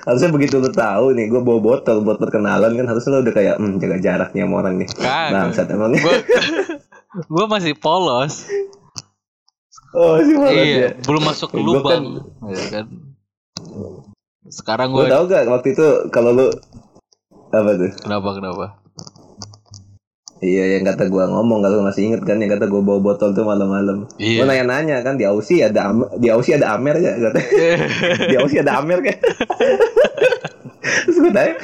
Harusnya 0.00 0.28
begitu 0.28 0.60
lu 0.60 0.68
tahu 0.68 1.12
nih, 1.12 1.28
gue 1.28 1.40
bawa 1.40 1.56
botol 1.56 2.02
buat 2.02 2.16
perkenalan 2.16 2.72
kan 2.74 2.84
harusnya 2.84 3.16
lu 3.16 3.18
udah 3.24 3.32
kayak 3.32 3.54
hmm, 3.56 3.80
jaga 3.80 3.96
jaraknya 3.96 4.44
sama 4.44 4.54
orang 4.60 4.74
nih. 4.76 4.88
Kagak. 4.92 5.32
Bangsat 5.32 5.66
emangnya. 5.72 6.00
Gue 6.04 6.16
gue 7.32 7.44
masih 7.48 7.72
polos. 7.76 8.44
Oh 9.90 10.16
sih 10.18 10.36
iya, 10.54 10.62
ya. 10.86 10.88
belum 11.02 11.22
masuk 11.24 11.48
ke 11.50 11.58
lubang. 11.58 12.22
kan- 12.38 12.50
Ya 12.50 12.64
kan. 12.70 12.86
Sekarang 14.46 14.90
gue 14.90 15.06
tahu 15.06 15.22
gak 15.26 15.46
waktu 15.46 15.68
itu 15.74 15.86
kalau 16.08 16.30
lu 16.30 16.46
apa 17.50 17.70
tuh? 17.74 17.90
kenapa 17.98 18.28
kenapa? 18.32 18.66
Iya 20.40 20.78
yang 20.78 20.88
kata 20.88 21.12
gua 21.12 21.28
ngomong 21.28 21.60
kalau 21.60 21.84
masih 21.84 22.08
inget 22.08 22.24
kan 22.24 22.40
yang 22.40 22.48
kata 22.48 22.64
gua 22.64 22.80
bawa 22.80 22.96
botol 23.02 23.36
tuh 23.36 23.44
malam-malam. 23.44 24.08
Iya. 24.16 24.40
Gua 24.40 24.46
nanya-nanya 24.48 25.04
kan 25.04 25.20
di 25.20 25.28
Aussie 25.28 25.60
ada 25.60 25.92
di 26.16 26.32
Aussie 26.32 26.56
ada 26.56 26.80
Amer 26.80 26.96
ya 26.96 27.12
kata. 27.12 27.40
di 28.32 28.36
Aussie 28.40 28.64
ada 28.64 28.80
Amer 28.80 29.04
kan. 29.04 29.16
Terus 30.80 31.16
gue 31.20 31.32
tanya, 31.32 31.54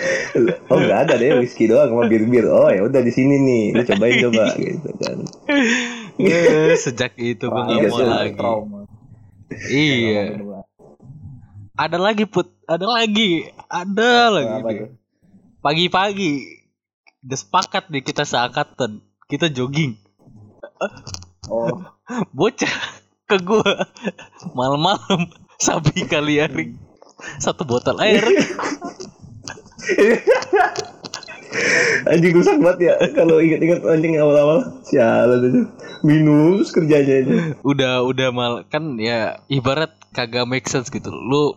oh 0.68 0.76
nggak 0.76 1.00
ada 1.08 1.14
deh 1.16 1.40
whisky 1.40 1.64
doang 1.64 1.88
sama 1.88 2.04
bir-bir. 2.04 2.44
Oh 2.52 2.68
ya 2.68 2.84
udah 2.84 3.00
di 3.00 3.08
sini 3.08 3.40
nih, 3.40 3.64
lu 3.72 3.82
cobain 3.82 4.14
coba 4.28 4.44
gitu 4.60 4.90
kan. 5.00 5.16
Eh, 6.20 6.76
Sejak 6.76 7.16
itu 7.16 7.48
gue 7.48 7.56
nggak 7.56 7.80
Iya, 7.80 7.88
mau 7.88 8.00
lagi. 8.04 8.36
trauma 8.36 8.80
Iya. 9.72 10.22
Ada 11.76 11.98
lagi 12.00 12.24
put, 12.24 12.48
ada 12.64 12.84
lagi, 12.84 13.48
ada 13.68 14.32
lagi. 14.32 14.88
Pagi-pagi, 15.60 16.32
udah 17.20 17.38
sepakat 17.40 17.88
nih 17.88 18.00
kita 18.00 18.24
seangkatan, 18.24 19.00
kita 19.28 19.48
jogging. 19.48 19.96
oh 21.48 21.84
Bocah 22.36 22.74
ke 23.26 23.36
gua 23.42 23.82
malam-malam 24.54 25.26
sapi 25.58 26.06
kaliaring 26.06 26.78
satu 27.40 27.64
botol 27.64 27.96
air 28.00 28.24
Anjing 32.06 32.36
rusak 32.36 32.60
banget 32.60 32.92
ya 32.92 32.94
kalau 33.16 33.40
inget-inget 33.40 33.80
anjing 33.80 34.20
awal-awal. 34.20 34.60
Sialan 34.84 35.40
itu. 35.40 35.60
Minum 36.04 36.60
terus 36.60 36.70
kerjanya 36.70 37.14
aja. 37.24 37.32
udah 37.64 38.04
udah 38.04 38.28
mal 38.30 38.52
kan 38.68 39.00
ya 39.00 39.40
ibarat 39.48 39.96
kagak 40.12 40.44
make 40.44 40.68
sense 40.68 40.92
gitu 40.92 41.08
lu 41.08 41.56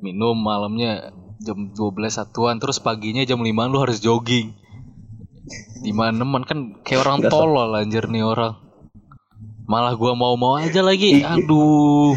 minum 0.00 0.34
malamnya 0.34 1.12
jam 1.44 1.70
12 1.70 1.96
satuan 2.08 2.56
terus 2.58 2.80
paginya 2.80 3.22
jam 3.22 3.38
5 3.38 3.72
lu 3.72 3.78
harus 3.78 4.00
jogging 4.00 4.56
di 5.84 5.92
mana 5.92 6.24
man 6.24 6.48
kan 6.48 6.80
kayak 6.80 7.04
orang 7.04 7.20
tolol 7.28 7.76
anjir 7.76 8.08
nih 8.08 8.24
orang 8.24 8.56
malah 9.64 9.96
gua 9.96 10.12
mau-mau 10.12 10.56
aja 10.60 10.80
lagi. 10.84 11.24
Aduh. 11.24 12.12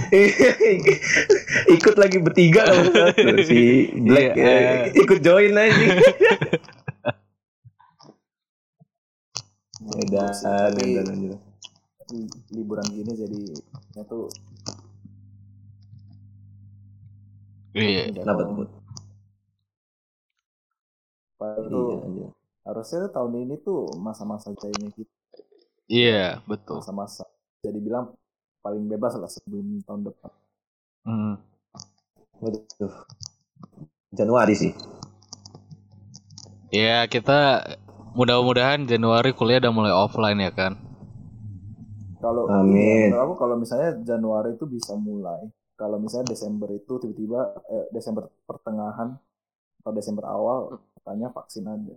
Ikut 1.75 1.95
lagi 1.95 2.17
bertiga 2.19 2.63
tuh, 2.67 3.43
si 3.43 3.91
Black. 3.95 4.35
Iya. 4.35 4.51
ya. 4.51 4.73
ikut 4.95 5.19
join 5.23 5.55
aja 5.55 5.75
edan. 9.97 10.31
li- 12.07 12.31
liburan 12.55 12.87
gini 12.87 13.11
jadi 13.13 13.39
ya 13.99 14.03
tuh 14.07 14.31
iya. 17.75 18.09
Kenapa 18.15 18.41
tuh? 18.47 18.65
Iya, 21.37 22.27
harusnya 22.65 22.97
tuh 23.07 23.11
tahun 23.13 23.33
ini 23.45 23.55
tuh 23.61 23.91
masa-masa 24.01 24.49
jayanya 24.57 24.89
kita 24.95 25.13
iya 25.87 26.41
betul. 26.49 26.79
Masa-masa 26.81 27.27
jadi 27.61 27.79
bilang 27.79 28.13
paling 28.61 28.85
bebas 28.85 29.15
lah 29.17 29.29
sebelum 29.29 29.81
tahun 29.83 30.03
depan 30.07 30.31
Hmm. 31.07 31.39
Waduh. 32.37 32.93
Januari 34.11 34.53
sih. 34.53 34.75
ya 36.67 37.07
kita 37.07 37.63
mudah-mudahan 38.11 38.83
Januari 38.83 39.31
kuliah 39.31 39.63
udah 39.63 39.71
mulai 39.71 39.93
offline 39.95 40.39
ya 40.41 40.51
kan 40.51 40.75
kalau 42.17 42.49
Amin. 42.49 43.13
aku 43.13 43.33
kalau 43.37 43.55
misalnya 43.55 43.95
Januari 44.03 44.57
itu 44.57 44.65
bisa 44.67 44.97
mulai 44.97 45.47
kalau 45.77 46.01
misalnya 46.01 46.33
Desember 46.33 46.67
itu 46.73 46.97
tiba-tiba 46.99 47.55
eh, 47.69 47.85
Desember 47.93 48.27
pertengahan 48.43 49.15
atau 49.79 49.91
Desember 49.93 50.25
awal 50.27 50.81
katanya 50.99 51.31
vaksin 51.31 51.63
ada 51.63 51.95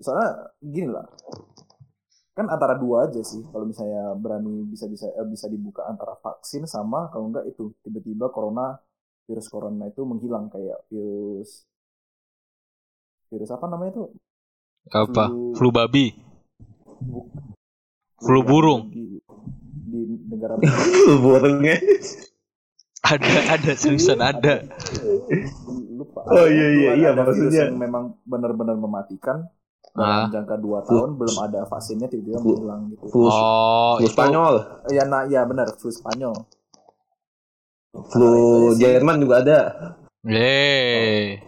soalnya 0.00 0.54
gini 0.62 0.88
lah 0.88 1.04
kan 2.38 2.46
antara 2.54 2.78
dua 2.78 3.10
aja 3.10 3.18
sih 3.26 3.42
kalau 3.50 3.66
misalnya 3.66 4.14
berani 4.14 4.62
bisa 4.70 4.86
bisa 4.86 5.10
eh, 5.10 5.26
bisa 5.26 5.50
dibuka 5.50 5.82
antara 5.90 6.14
vaksin 6.22 6.62
sama 6.70 7.10
kalau 7.10 7.34
enggak 7.34 7.50
itu 7.50 7.74
tiba-tiba 7.82 8.30
corona 8.30 8.78
virus 9.26 9.50
corona 9.50 9.84
itu 9.90 10.00
menghilang 10.06 10.46
kayak 10.54 10.78
virus 10.88 11.66
virus 13.28 13.50
apa 13.52 13.66
namanya 13.68 13.90
itu? 13.92 14.04
Apa? 14.88 15.28
Flu- 15.28 15.52
flu 15.58 15.68
babi? 15.74 16.06
Bu- 17.04 17.28
Flu 18.18 18.40
yang 18.40 18.48
burung. 18.48 18.82
di, 18.90 19.04
di 19.88 20.00
negara 20.30 20.54
Burungnya. 21.24 21.76
ada 23.04 23.34
ada 23.54 23.72
seriusan 23.78 24.18
ada. 24.18 24.54
lupa. 25.98 26.20
Oh, 26.26 26.46
iya, 26.50 26.66
iya, 26.74 26.90
iya, 26.98 27.10
maksudnya. 27.14 27.70
yang 27.70 27.78
memang 27.78 28.04
benar-benar 28.26 28.76
mematikan 28.78 29.46
Ah. 29.98 30.30
dalam 30.30 30.30
jangka 30.30 30.56
2 30.56 30.62
Flu- 30.62 30.82
tahun 30.86 31.10
belum 31.18 31.36
ada 31.42 31.60
vaksinnya 31.66 32.06
tiba-tiba 32.06 32.38
menghilang 32.38 32.82
gitu 32.94 33.04
Flu, 33.10 33.26
oh 33.26 33.98
flu 33.98 34.06
Spanyol, 34.06 34.54
ya 34.94 35.02
nah 35.10 35.26
ya 35.26 35.42
benar 35.42 35.66
flu 35.74 35.90
Spanyol 35.90 36.34
flu 38.08 38.30
Jerman 38.78 39.18
juga 39.18 39.42
ada. 39.42 39.60
Yeay. 40.22 41.40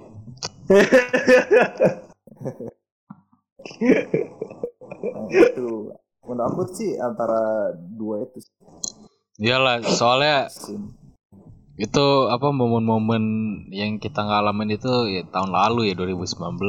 Nah, 5.01 5.27
itu 5.31 5.91
menurut 6.27 6.43
aku 6.47 6.63
sih 6.75 6.95
antara 6.99 7.73
dua 7.75 8.23
itu 8.27 8.39
Iyalah, 9.41 9.81
soalnya 9.83 10.47
vaksin 10.53 11.01
itu 11.81 12.07
apa 12.29 12.53
momen-momen 12.53 13.25
yang 13.73 13.97
kita 13.97 14.21
ngalamin 14.21 14.77
itu 14.77 15.09
ya 15.09 15.25
tahun 15.33 15.49
lalu 15.49 15.89
ya 15.89 15.95
2019. 15.97 16.61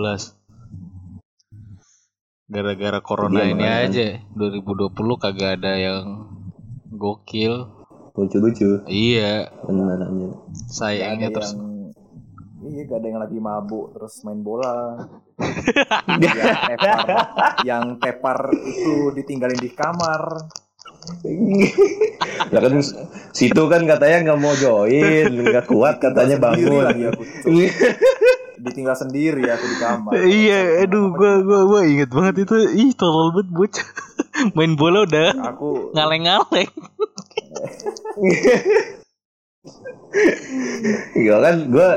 Gara-gara 2.52 3.00
corona 3.00 3.40
Iya, 3.40 3.48
ini 3.48 3.64
makanya. 3.64 3.88
aja 3.88 4.08
2020 4.36 4.92
kagak 5.18 5.52
ada 5.58 5.74
yang 5.74 6.04
gokil. 6.92 7.54
Lucu-lucu. 8.12 8.84
Iya. 8.86 9.48
Gak 9.48 9.72
ada 9.72 10.06
sayangnya 10.68 11.32
yang 11.32 11.36
terus 11.36 11.52
iya 12.62 12.86
gak 12.86 13.00
ada 13.02 13.08
yang 13.10 13.20
lagi 13.20 13.38
mabuk 13.42 13.92
terus 13.92 14.22
main 14.22 14.40
bola 14.40 15.02
yang 16.22 16.38
tepar 16.70 17.00
yang 17.66 17.86
tepar 17.98 18.40
itu 18.54 19.10
ditinggalin 19.12 19.58
di 19.58 19.72
kamar 19.74 20.46
Lah 22.54 22.62
kan 22.62 22.78
situ 23.34 23.64
kan 23.66 23.90
katanya 23.90 24.18
nggak 24.22 24.40
mau 24.40 24.54
join, 24.54 25.34
nggak 25.34 25.66
kuat 25.66 25.98
katanya 25.98 26.38
bangun. 26.38 26.86
lagi 26.86 27.10
aku 27.10 27.22
ditinggal 28.62 28.96
sendiri 28.96 29.44
aku 29.46 29.66
di 29.66 29.78
kamar 29.78 30.12
Iya, 30.42 30.86
aduh 30.86 31.10
gua 31.10 31.42
gua 31.42 31.60
gua 31.66 31.82
inget 31.84 32.10
banget 32.10 32.46
itu. 32.46 32.56
Ih, 32.78 32.92
tolol 32.94 33.34
banget 33.34 33.50
bocah. 33.52 33.88
Main 34.56 34.74
bola 34.74 35.04
udah 35.04 35.34
aku 35.44 35.92
ngaleng-ngaleng. 35.92 36.70
Iya 41.14 41.36
kan 41.40 41.56
gue 41.70 41.90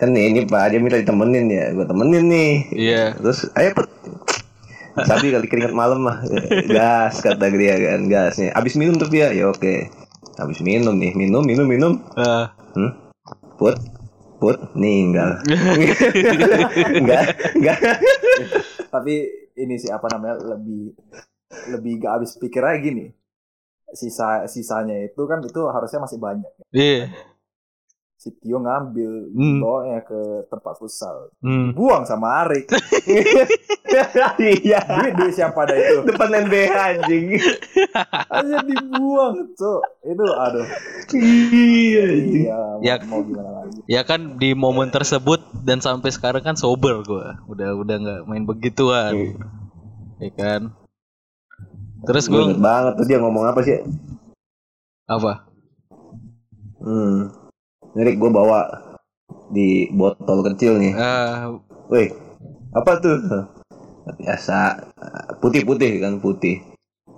kan 0.00 0.08
ini 0.08 0.48
pak 0.48 0.72
dia 0.72 0.80
minta 0.80 0.96
ditemenin 0.96 1.46
ya 1.48 1.64
gue 1.72 1.84
temenin 1.84 2.24
nih 2.26 2.52
Iya. 2.72 3.02
terus 3.20 3.44
ayo 3.52 3.76
Put. 3.76 3.88
tapi 4.96 5.28
kali 5.28 5.44
keringat 5.44 5.76
malam 5.76 6.00
mah 6.00 6.24
gas 6.64 7.20
kata 7.20 7.52
dia 7.52 7.76
kan 7.76 8.08
gas 8.08 8.40
nih 8.40 8.48
abis 8.56 8.80
minum 8.80 8.96
tuh 8.96 9.12
dia 9.12 9.28
ya 9.28 9.52
oke 9.52 9.92
abis 10.38 10.64
minum 10.64 10.96
nih 10.96 11.12
minum 11.12 11.44
minum 11.44 11.68
minum 11.68 11.92
Ah. 12.16 12.56
hmm? 12.72 12.90
put 13.60 13.76
put 14.36 14.56
ninggal. 14.76 15.40
Enggak 16.98 17.24
enggak 17.56 17.78
tapi 18.90 19.28
ini 19.56 19.74
sih 19.76 19.90
apa 19.92 20.08
namanya 20.12 20.56
lebih 20.56 20.96
lebih 21.76 21.92
gak 22.02 22.12
habis 22.20 22.36
pikir 22.40 22.64
aja 22.64 22.78
gini 22.80 23.12
sisa 23.94 24.44
sisanya 24.50 25.06
itu 25.06 25.22
kan 25.30 25.40
itu 25.44 25.60
harusnya 25.70 26.02
masih 26.02 26.18
banyak. 26.18 26.52
Iya. 26.74 27.06
Si 28.26 28.34
Tio 28.34 28.58
ngambil 28.58 29.30
Hmm. 29.30 29.62
bawanya 29.62 30.02
ke 30.02 30.18
tempat 30.46 30.74
futsal 30.74 31.30
Hmm. 31.38 31.70
buang 31.72 32.02
sama 32.02 32.42
Arik 32.42 32.66
iya 34.42 34.82
duit 34.98 35.14
duit 35.14 35.30
siapa 35.30 35.62
ada 35.62 35.78
itu 35.78 36.02
depan 36.02 36.42
NBH 36.42 36.74
anjing 36.74 37.38
aja 38.10 38.56
dibuang 38.60 39.54
tuh 39.54 39.78
itu 40.02 40.24
aduh 40.26 40.66
iya 41.14 42.06
iya 42.10 42.56
mau, 42.58 42.82
Ya. 42.82 42.94
mau 43.06 43.22
gimana 43.22 43.50
lagi 43.54 43.78
Ya 43.86 44.02
kan 44.02 44.34
di 44.36 44.50
momen 44.50 44.90
tersebut 44.90 45.38
dan 45.62 45.78
sampai 45.78 46.10
sekarang 46.10 46.42
kan 46.42 46.54
sober 46.54 47.02
gua. 47.02 47.38
Udah 47.46 47.70
udah 47.72 47.96
nggak 47.96 48.20
main 48.26 48.42
begituan. 48.42 49.38
Ya 50.18 50.30
kan. 50.32 50.74
Terus 52.02 52.26
Gue 52.26 52.50
banget 52.52 52.94
tuh 52.94 53.06
dia 53.06 53.18
ngomong 53.18 53.46
apa 53.46 53.62
sih 53.62 53.78
apa? 55.06 55.46
Hmm. 56.78 57.30
Ini 57.96 58.12
gue 58.20 58.30
bawa 58.30 58.68
di 59.48 59.88
botol 59.88 60.44
kecil 60.52 60.76
nih. 60.76 60.92
Ah, 60.94 61.48
Wih, 61.88 62.12
apa 62.76 63.00
tuh? 63.00 63.16
Biasa 64.20 64.84
putih-putih 65.40 65.98
kan 66.04 66.20
putih. 66.20 66.60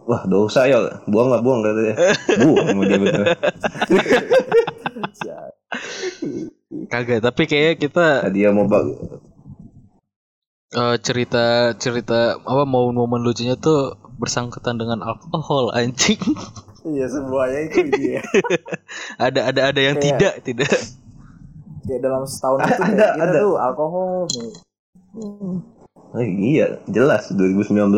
Wah 0.09 0.25
dosa 0.25 0.65
ya, 0.65 0.81
buang 1.05 1.29
lah 1.29 1.45
buang 1.45 1.61
katanya. 1.61 1.95
Buang 2.41 2.65
sama 2.65 2.83
dia 2.89 2.97
betul. 2.97 3.25
Kagak, 6.89 7.21
tapi 7.21 7.43
kayaknya 7.45 7.75
kita 7.77 8.07
Dia 8.33 8.49
mau 8.49 8.65
bag 8.65 8.89
uh, 10.75 10.97
cerita 11.01 11.73
cerita 11.79 12.37
apa 12.43 12.65
momen-momen 12.69 13.25
lucunya 13.25 13.57
tuh 13.57 13.97
bersangkutan 14.19 14.77
dengan 14.77 15.01
alkohol 15.05 15.73
anjing. 15.73 16.19
Iya 16.89 17.07
semuanya 17.11 17.59
itu 17.69 17.81
dia. 17.93 18.21
ada 19.21 19.41
ada 19.53 19.61
ada 19.73 19.81
yang 19.81 19.97
kayak, 20.01 20.09
tidak 20.09 20.35
tidak. 20.45 20.73
Kayak 21.85 22.01
dalam 22.05 22.23
setahun 22.25 22.59
itu 22.65 22.73
kayak 22.81 22.97
ada, 22.97 23.07
kita 23.13 23.25
ada. 23.25 23.39
tuh 23.41 23.55
alkohol. 23.57 24.29
Oh, 26.09 26.25
iya, 26.25 26.81
jelas 26.89 27.29
2019. 27.37 27.93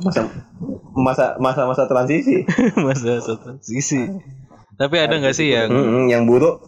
masa 0.00 0.20
masa 1.06 1.24
masa 1.36 1.62
masa 1.68 1.84
transisi. 1.84 2.48
masa 2.86 3.20
masa 3.20 3.34
transisi. 3.36 4.08
Tapi 4.78 4.96
ada 4.96 5.20
nggak 5.20 5.36
sih 5.36 5.52
yang 5.52 5.68
mm 5.68 5.84
-hmm, 5.84 6.04
yang 6.08 6.24
buruk? 6.24 6.64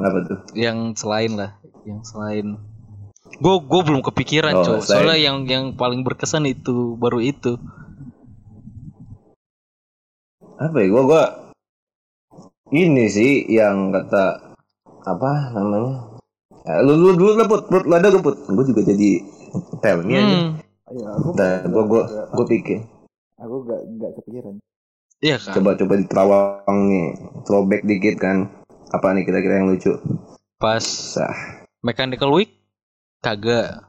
Apa 0.00 0.18
tuh? 0.24 0.38
Yang 0.56 1.04
selain 1.04 1.36
lah, 1.36 1.60
yang 1.84 2.00
selain 2.00 2.56
gue 3.32 3.54
gue 3.64 3.80
belum 3.80 4.02
kepikiran 4.04 4.54
oh, 4.60 4.64
cow 4.64 4.76
soalnya 4.84 5.16
yang 5.16 5.48
yang 5.48 5.64
paling 5.72 6.04
berkesan 6.04 6.44
itu 6.44 7.00
baru 7.00 7.22
itu 7.24 7.56
apa 10.62 10.76
ya 10.78 10.86
gue 10.94 11.02
gue 11.02 11.24
ini 12.72 13.04
sih 13.10 13.44
yang 13.50 13.90
kata 13.90 14.54
apa 15.02 15.30
namanya? 15.52 16.22
Ya, 16.62 16.78
lu 16.80 16.94
lu 16.94 17.18
dulu 17.18 17.34
lah 17.34 17.46
put 17.50 17.66
put 17.66 17.82
lu 17.84 17.94
ada 17.98 18.08
gue 18.08 18.22
put? 18.22 18.38
Gue 18.46 18.64
juga 18.70 18.86
jadi 18.86 19.20
tell 19.82 20.06
me 20.06 20.14
hmm. 20.14 20.62
aja 20.86 21.00
ya, 21.02 21.10
dan 21.34 21.68
gue 21.68 21.84
gue 21.84 22.02
gue 22.08 22.46
pikir. 22.46 22.78
aku 23.42 23.66
gak 23.66 23.80
gak 23.98 24.12
kepikiran. 24.22 24.54
Iya 25.18 25.36
kan? 25.42 25.52
Coba 25.58 25.74
coba 25.74 25.92
di 25.98 26.06
terawang 26.06 26.78
nih 26.86 27.06
throwback 27.42 27.82
dikit 27.82 28.16
kan. 28.22 28.46
Apa 28.94 29.10
nih 29.18 29.26
kira-kira 29.26 29.58
yang 29.58 29.68
lucu? 29.74 29.98
Pas 30.62 30.84
Sah. 30.86 31.66
mechanical 31.82 32.30
week? 32.30 32.54
Kagak. 33.18 33.82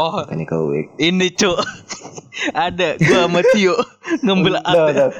Oh, 0.00 0.24
Mechanical 0.24 0.64
Week. 0.72 0.88
Ini 0.96 1.28
cuk. 1.36 1.60
ada 2.56 2.96
gua 2.96 3.28
sama 3.28 3.44
Tio 3.52 3.76
ngambil 4.24 4.64
ATM, 4.64 5.12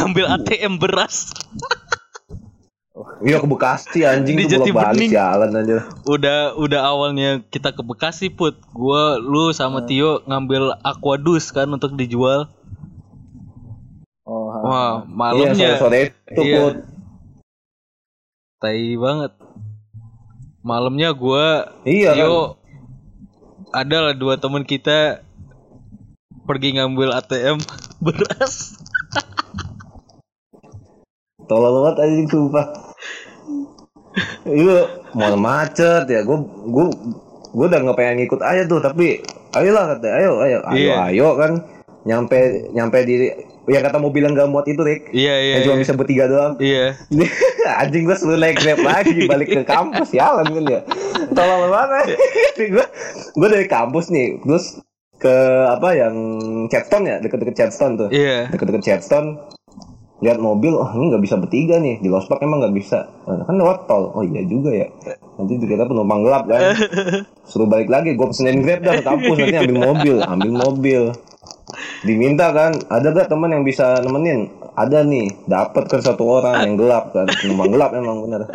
ngambil 0.00 0.24
ATM 0.32 0.80
beras. 0.80 1.36
Iya 3.20 3.36
ke 3.36 3.44
Bekasi 3.44 4.00
anjing 4.08 4.40
di 4.40 4.48
tuh 4.48 4.72
balik 4.72 5.12
jalan 5.12 5.52
aja. 5.52 5.84
Udah 6.08 6.56
udah 6.56 6.80
awalnya 6.88 7.44
kita 7.52 7.76
ke 7.76 7.84
Bekasi 7.84 8.32
put. 8.32 8.56
Gua 8.72 9.20
lu 9.20 9.52
sama 9.52 9.84
hmm. 9.84 9.88
Tio 9.92 10.10
ngambil 10.24 10.80
Aquadus 10.80 11.52
kan 11.52 11.68
untuk 11.68 11.92
dijual. 11.92 12.48
Oh, 14.24 14.48
Wah, 14.64 15.04
malamnya. 15.04 15.76
Iya, 15.76 15.76
sore, 15.76 16.16
-sore 16.16 16.32
itu 16.32 16.42
iya. 16.48 16.56
put. 16.64 16.76
Tai 18.64 18.80
banget 18.96 19.32
malamnya 20.64 21.12
gue 21.12 21.46
iya 21.84 22.16
Tio 22.16 22.56
kan? 22.56 22.63
Ada 23.74 23.96
lah 24.10 24.14
dua 24.14 24.38
teman 24.38 24.62
kita 24.62 25.26
pergi 26.46 26.78
ngambil 26.78 27.10
ATM 27.18 27.58
beras. 28.04 28.78
Tolong 31.44 31.82
banget 31.82 31.96
aja 32.06 32.14
sumpah. 32.30 32.66
Itu 34.46 34.76
mau 35.18 35.34
macet 35.36 36.06
ya. 36.06 36.22
Gue 36.22 36.38
gue 36.46 36.86
gue 37.54 37.66
udah 37.70 37.80
nggak 37.82 37.96
pengen 37.98 38.16
ngikut 38.22 38.40
aja 38.42 38.62
tuh 38.66 38.82
tapi 38.82 39.22
ayolah 39.54 39.94
kata 39.94 40.06
ayo 40.10 40.30
ayo 40.42 40.58
ayo 40.74 40.78
yeah. 40.90 41.06
ayo 41.06 41.28
kan 41.38 41.62
nyampe 42.04 42.68
nyampe 42.76 42.98
di 43.08 43.32
yang 43.64 43.80
kata 43.80 43.96
mobil 43.96 44.28
yang 44.28 44.36
gak 44.36 44.50
muat 44.52 44.68
itu 44.68 44.80
Rick. 44.84 45.08
Iya 45.16 45.34
iya 45.40 45.52
yang 45.56 45.62
cuma 45.64 45.76
iya. 45.80 45.82
bisa 45.88 45.92
bertiga 45.96 46.24
doang. 46.28 46.54
Iya. 46.60 47.00
Anjing 47.80 48.04
gue 48.04 48.16
selalu 48.16 48.36
naik 48.44 48.56
grab 48.60 48.80
lagi 48.84 49.18
balik 49.32 49.48
ke 49.48 49.62
kampus 49.64 50.12
ya 50.12 50.36
kan 50.36 50.52
ya 50.68 50.80
tolong 51.32 51.72
banget 51.72 52.20
gue 52.60 52.86
gue 53.34 53.48
dari 53.48 53.66
kampus 53.66 54.12
nih 54.12 54.36
terus 54.44 54.84
ke 55.16 55.36
apa 55.72 55.96
yang 55.96 56.14
Chatstone 56.68 57.08
ya 57.08 57.16
deket-deket 57.24 57.56
Chatstone 57.56 57.96
tuh. 57.96 58.08
Iya. 58.12 58.52
Deket-deket 58.52 58.84
Chatstone 58.84 59.40
lihat 60.20 60.40
mobil 60.40 60.72
oh 60.72 60.88
ini 60.96 61.12
nggak 61.12 61.24
bisa 61.24 61.36
bertiga 61.36 61.76
nih 61.80 62.00
di 62.04 62.08
Lospak 62.12 62.44
emang 62.44 62.60
nggak 62.60 62.76
bisa. 62.76 63.08
Nah, 63.24 63.48
kan 63.48 63.56
lewat 63.56 63.88
tol 63.88 64.12
oh 64.12 64.20
iya 64.20 64.44
juga 64.44 64.76
ya. 64.76 64.88
Nanti 65.40 65.56
kita 65.56 65.88
penumpang 65.88 66.20
gelap 66.20 66.44
kan. 66.44 66.76
Suruh 67.48 67.64
balik 67.64 67.88
lagi 67.88 68.12
gue 68.12 68.26
pesenin 68.28 68.60
grab 68.60 68.84
dah 68.84 69.00
ke 69.00 69.04
kampus 69.08 69.36
nanti 69.40 69.56
ambil 69.56 69.78
mobil 69.88 70.16
ambil 70.20 70.52
mobil 70.52 71.02
diminta 72.02 72.52
kan 72.52 72.74
ada 72.90 73.12
gak 73.14 73.28
teman 73.30 73.50
yang 73.54 73.64
bisa 73.64 74.00
nemenin? 74.02 74.50
Ada 74.74 75.06
nih 75.06 75.46
dapat 75.46 75.86
kan 75.86 76.02
satu 76.02 76.26
orang 76.26 76.58
yang 76.66 76.74
gelap 76.74 77.14
kan. 77.14 77.30
Penumpang 77.30 77.70
gelap 77.70 77.94
emang 77.94 78.26
bener. 78.26 78.42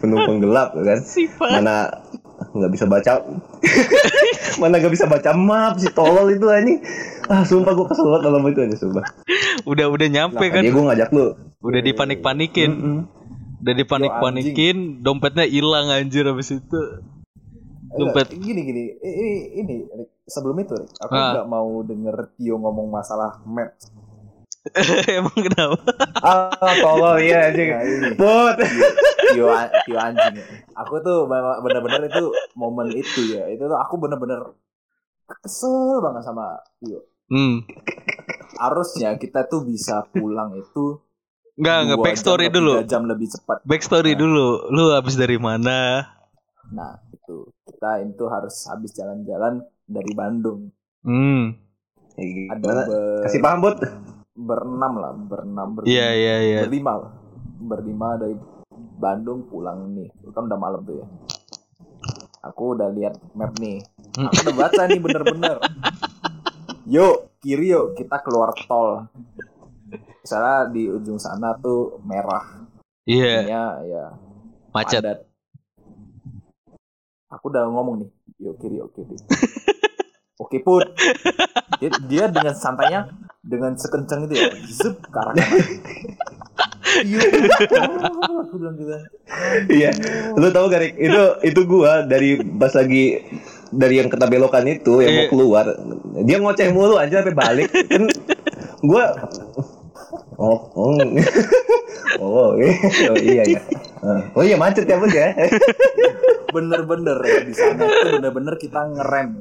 Penumpang 0.00 0.40
gelap 0.40 0.72
kan. 0.72 0.98
Mana 1.40 2.02
nggak 2.52 2.72
bisa 2.74 2.84
baca 2.90 3.22
mana 4.60 4.76
nggak 4.76 4.92
bisa 4.92 5.06
baca 5.08 5.30
map 5.32 5.78
si 5.80 5.88
tolol 5.92 6.28
itu 6.32 6.46
anjing. 6.48 6.80
Ah 7.30 7.46
sumpah 7.46 7.72
gue 7.72 7.86
kesel 7.88 8.06
banget 8.10 8.22
dalam 8.28 8.42
itu 8.48 8.60
aja 8.60 8.76
sumpah. 8.76 9.04
Udah 9.64 9.86
udah 9.88 10.08
nyampe 10.10 10.42
nah, 10.42 10.52
kan? 10.52 10.62
dia 10.64 10.72
gue 10.74 10.84
ngajak 10.84 11.08
lu. 11.14 11.26
Udah 11.62 11.80
dipanik 11.80 12.20
panikin 12.20 12.70
mm 12.72 12.82
-hmm. 12.82 13.00
udah 13.62 13.74
dipanik 13.78 14.12
panikin 14.18 14.76
dompetnya 15.00 15.46
hilang 15.46 15.88
anjir 15.88 16.26
abis 16.26 16.58
itu 16.58 16.80
dompet 17.98 18.26
gini 18.36 18.60
gini 18.64 18.82
ini 19.00 19.30
ini 19.60 19.76
sebelum 20.24 20.56
itu 20.62 20.76
aku 21.00 21.12
ah. 21.12 21.30
nggak 21.36 21.48
mau 21.48 21.82
denger 21.84 22.16
Tio 22.38 22.56
ngomong 22.56 22.88
masalah 22.88 23.40
map 23.44 23.76
Emang 25.18 25.34
kenapa? 25.34 25.90
ah, 26.22 26.54
tolong 26.78 27.18
iya 27.18 27.50
anjing. 27.50 27.74
Nah, 27.74 28.14
Put. 28.14 28.62
Tio, 29.34 29.50
Tio 29.90 29.98
anjing. 29.98 30.38
Aku 30.78 31.02
tuh 31.02 31.26
bener-bener 31.26 32.06
itu 32.06 32.30
momen 32.54 32.94
itu 32.94 33.34
ya. 33.34 33.50
Itu 33.50 33.66
tuh 33.66 33.74
aku 33.74 33.98
bener-bener 33.98 34.54
kesel 35.26 35.98
banget 35.98 36.22
sama 36.22 36.62
Tio. 36.78 37.02
Hmm. 37.26 37.66
Harusnya 38.54 39.18
kita 39.18 39.50
tuh 39.50 39.66
bisa 39.66 40.06
pulang 40.14 40.54
itu 40.54 41.02
Enggak, 41.52 41.78
enggak 41.84 41.98
backstory 42.00 42.46
dulu. 42.48 42.80
jam 42.88 43.04
lebih 43.04 43.28
cepat. 43.28 43.60
Backstory 43.68 44.16
nah. 44.16 44.24
dulu. 44.24 44.46
Lu 44.72 44.84
habis 44.96 45.20
dari 45.20 45.36
mana? 45.36 46.06
Nah, 46.72 46.96
itu 47.12 47.52
kita 47.68 48.00
itu 48.00 48.24
harus 48.32 48.56
habis 48.66 48.90
jalan-jalan 48.96 49.60
dari 49.84 50.12
Bandung. 50.16 50.72
Hmm. 51.04 51.52
Ada 52.16 52.88
ber... 52.88 53.22
kasih 53.28 53.40
paham 53.44 53.60
bud. 53.60 53.76
Berenam 54.32 54.92
lah, 54.96 55.12
berenam 55.12 55.68
berlima. 55.76 55.92
Iya 55.92 56.08
iya 56.16 56.36
iya. 56.40 56.58
Berlima, 56.64 56.92
berlima 57.60 58.08
dari 58.16 58.36
Bandung 58.96 59.44
pulang 59.52 59.92
nih. 59.92 60.08
Kan 60.32 60.48
udah 60.48 60.58
malam 60.60 60.80
tuh 60.88 61.04
ya. 61.04 61.06
Aku 62.48 62.74
udah 62.74 62.88
lihat 62.90 63.20
map 63.36 63.52
nih. 63.60 63.84
Hmm. 64.16 64.32
Aku 64.32 64.48
udah 64.48 64.56
baca 64.56 64.82
nih 64.88 65.00
bener-bener. 65.00 65.56
Yuk 66.88 67.38
kiri 67.44 67.76
yuk 67.76 67.94
kita 67.94 68.18
keluar 68.24 68.56
tol. 68.64 69.06
Misalnya 70.24 70.72
di 70.72 70.88
ujung 70.88 71.20
sana 71.20 71.52
tuh 71.60 72.00
merah. 72.02 72.64
Iya. 73.04 73.46
Yeah. 73.46 73.72
ya 73.84 74.04
macet. 74.72 75.04
Padat 75.04 75.18
aku 77.32 77.44
udah 77.48 77.64
ngomong 77.72 78.04
nih 78.04 78.10
yuk 78.44 78.54
kiri 78.60 78.76
yuk 78.78 78.92
kiri 78.92 79.16
oke 80.36 80.56
put 80.60 80.84
dia, 81.80 81.90
dia 82.04 82.24
dengan 82.28 82.54
santainya 82.54 83.08
dengan 83.40 83.72
sekencang 83.74 84.28
itu 84.28 84.34
ya 84.36 84.48
zup 84.68 85.00
ke 85.00 85.18
arah 85.18 85.34
iya, 87.08 87.24
aku 88.44 88.60
bilang 88.60 88.76
gitu. 88.76 88.92
Iya, 89.72 89.90
lu 90.36 90.52
tahu 90.52 90.68
gak 90.68 90.92
Itu 90.92 91.22
itu 91.40 91.60
gua 91.64 92.04
dari 92.04 92.36
pas 92.36 92.68
lagi 92.76 93.24
dari 93.72 93.96
yang 93.96 94.12
kena 94.12 94.28
belokan 94.28 94.68
itu 94.68 95.00
yang 95.00 95.16
mau 95.16 95.24
iya. 95.24 95.30
keluar, 95.32 95.66
dia 96.20 96.36
ngoceh 96.36 96.68
mulu 96.68 97.00
aja 97.00 97.24
sampai 97.24 97.32
balik. 97.32 97.72
Kan 97.88 98.12
gua 98.84 99.16
Oh, 100.42 100.58
oh, 100.74 100.98
oh, 102.20 102.50
iya 103.22 103.46
ya. 103.46 103.60
Oh 104.34 104.42
iya 104.42 104.58
macet 104.58 104.84
ya 104.86 104.98
bud 104.98 105.14
ya. 105.14 105.34
Bener-bener 106.54 107.16
ya, 107.24 107.40
di 107.48 107.54
sana 107.56 107.88
itu 107.88 108.08
bener-bener 108.20 108.54
kita 108.60 108.84
ngerem. 108.92 109.40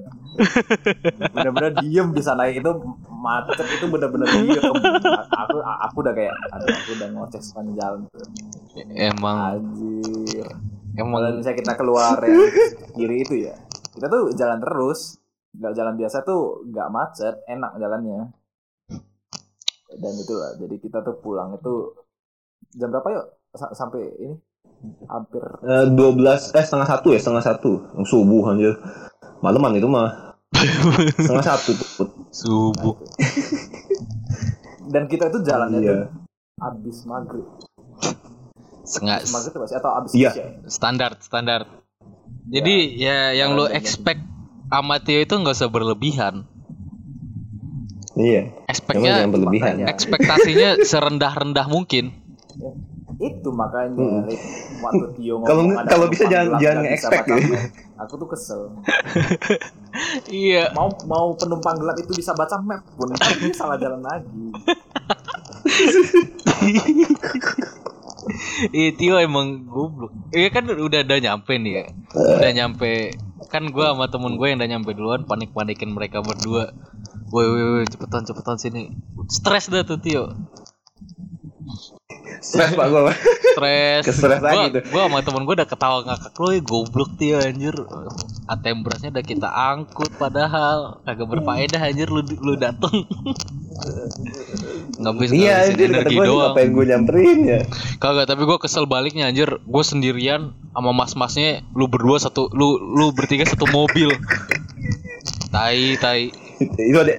Bener-bener 1.35 1.71
diem 1.83 2.07
di 2.15 2.23
sana 2.23 2.47
itu 2.47 2.71
macet 3.11 3.67
itu 3.67 3.85
bener-bener 3.91 4.31
diem. 4.31 4.63
Aku 5.27 5.57
aku 5.59 5.97
udah 5.99 6.13
kayak, 6.15 6.31
aduh 6.55 6.71
aku 6.71 6.89
udah 6.95 7.07
ngoceh 7.11 7.41
sepanjang 7.43 7.75
jalan. 7.75 8.01
Emang. 8.95 9.59
Anjir. 9.59 10.47
Emang. 10.95 11.19
Kalau 11.19 11.35
misalnya 11.35 11.57
kita 11.59 11.73
keluar 11.75 12.15
yang 12.23 12.47
kiri 12.95 13.27
itu 13.27 13.35
ya, 13.51 13.59
kita 13.91 14.07
tuh 14.07 14.31
jalan 14.37 14.59
terus. 14.63 15.19
Gak 15.51 15.75
jalan 15.75 15.99
biasa 15.99 16.23
tuh 16.23 16.63
gak 16.71 16.87
macet, 16.95 17.43
enak 17.43 17.75
jalannya 17.75 18.31
dan 19.99 20.13
itulah 20.15 20.55
jadi 20.55 20.75
kita 20.79 21.03
tuh 21.03 21.19
pulang 21.19 21.59
itu 21.59 21.91
jam 22.79 22.87
berapa 22.87 23.07
yuk 23.11 23.25
S 23.51 23.63
sampai 23.75 24.07
ini 24.23 24.35
hampir 25.09 25.43
eh, 25.65 25.85
dua 25.93 26.11
belas 26.13 26.53
eh 26.53 26.63
setengah 26.63 26.87
satu 26.89 27.13
ya 27.13 27.19
setengah 27.21 27.43
satu 27.43 27.71
subuh 28.05 28.53
anjir 28.53 28.73
malaman 29.41 29.77
itu 29.77 29.87
mah 29.89 30.37
setengah 31.21 31.45
satu 31.45 31.71
tuh 31.77 32.09
subuh 32.33 32.95
dan 34.93 35.05
kita 35.07 35.29
itu 35.29 35.39
jalannya 35.45 35.79
iya. 35.79 35.91
tuh 35.91 36.09
abis 36.61 36.97
maghrib 37.09 37.45
Sengat 38.91 39.23
Maghrib 39.29 39.61
pasti 39.61 39.75
atau 39.77 39.91
abis 39.95 40.11
Iya. 40.11 40.31
Isya? 40.35 40.45
standar 40.67 41.11
standar. 41.23 41.61
Jadi 42.51 42.99
ya, 42.99 43.31
yang 43.31 43.55
lu 43.55 43.69
expect 43.69 44.19
sama 44.67 44.99
Tio 44.99 45.23
itu 45.23 45.33
nggak 45.37 45.55
usah 45.55 45.71
berlebihan. 45.71 46.43
Iya. 48.19 48.51
Expectnya 48.67 49.23
berlebihan. 49.31 49.85
ekspektasinya 49.93 50.83
serendah-rendah 50.83 51.67
mungkin. 51.71 52.11
Ya, 53.21 53.29
Itu 53.29 53.53
makanya 53.53 54.01
Hmm. 54.01 54.25
Waktu 54.81 55.05
Tio 55.13 55.45
Kalau- 55.45 55.69
kalau 55.85 56.05
bisa 56.09 56.25
jangan- 56.25 56.57
jangan 56.57 56.83
gitu. 56.89 57.53
map. 57.53 57.69
Aku 58.01 58.13
tuh 58.17 58.27
kesel. 58.27 58.61
Iya. 60.25 60.71
Mau 60.73 60.87
mau 61.05 61.35
penumpang 61.35 61.77
gelap 61.77 61.93
itu 61.95 62.15
bisa 62.15 62.33
baca 62.33 62.57
map 62.59 62.81
pun 62.95 63.11
tapi 63.13 63.53
salah 63.53 63.77
jalan 63.77 64.01
lagi. 64.01 64.45
Iya 68.71 68.89
Tio 68.93 69.17
emang 69.17 69.65
goblok. 69.65 70.13
Iya 70.31 70.49
kan 70.49 70.65
udah 70.65 71.01
udah 71.03 71.19
nyampe 71.19 71.53
nih 71.57 71.73
ya. 71.73 71.85
Udah 72.13 72.51
nyampe 72.55 73.17
kan 73.49 73.67
gua 73.67 73.91
sama 73.91 74.07
temen 74.07 74.37
gue 74.37 74.47
yang 74.47 74.57
udah 74.57 74.69
nyampe 74.69 74.91
duluan 74.93 75.25
panik-panikin 75.25 75.91
mereka 75.91 76.21
berdua. 76.21 76.71
Woi 77.29 77.45
woi 77.45 77.63
woi 77.75 77.85
cepetan 77.85 78.23
cepetan 78.23 78.57
sini. 78.57 78.93
Stres 79.27 79.67
dah 79.67 79.81
tuh 79.81 79.97
Tio. 79.97 80.29
Stres 82.41 82.73
pak 82.73 82.85
gue. 82.89 83.13
Stres. 83.53 84.01
Kestres 84.01 84.41
gua, 84.41 84.49
lagi 84.49 84.67
tuh. 84.73 84.83
gua 84.89 85.01
sama 85.05 85.21
temen 85.21 85.43
gue 85.45 85.55
udah 85.61 85.69
ketawa 85.69 85.97
ngakak 86.01 86.33
lu 86.41 86.47
"Eh, 86.57 86.61
goblok 86.65 87.11
Tio 87.21 87.37
anjir. 87.37 87.75
ATM 88.49 88.81
berasnya 88.81 89.13
udah 89.13 89.23
kita 89.23 89.47
angkut 89.47 90.09
padahal 90.17 90.99
kagak 91.05 91.29
berfaedah 91.29 91.81
anjir 91.85 92.09
lu 92.09 92.25
lu 92.25 92.57
dateng. 92.57 93.05
Iya, 93.81 95.01
ngabisin 95.01 95.37
itu 95.37 95.47
kata 95.47 95.85
energi 95.85 96.15
gue 96.17 96.25
doang. 96.27 96.53
ngapain 96.53 96.69
gue 96.73 96.85
nyamperin 96.85 97.39
ya. 97.45 97.59
Kagak, 97.97 98.25
tapi 98.29 98.41
gue 98.45 98.57
kesel 98.61 98.85
baliknya 98.85 99.29
anjir. 99.29 99.61
Gue 99.63 99.83
sendirian 99.85 100.53
sama 100.73 100.91
mas-masnya, 100.93 101.65
lu 101.73 101.89
berdua 101.89 102.17
satu, 102.21 102.49
lu 102.53 102.77
lu 102.77 103.13
bertiga 103.13 103.45
satu 103.47 103.65
mobil. 103.69 104.11
Tai, 105.51 105.97
tai. 105.99 106.31
Itu 106.61 106.97
ada 106.97 107.13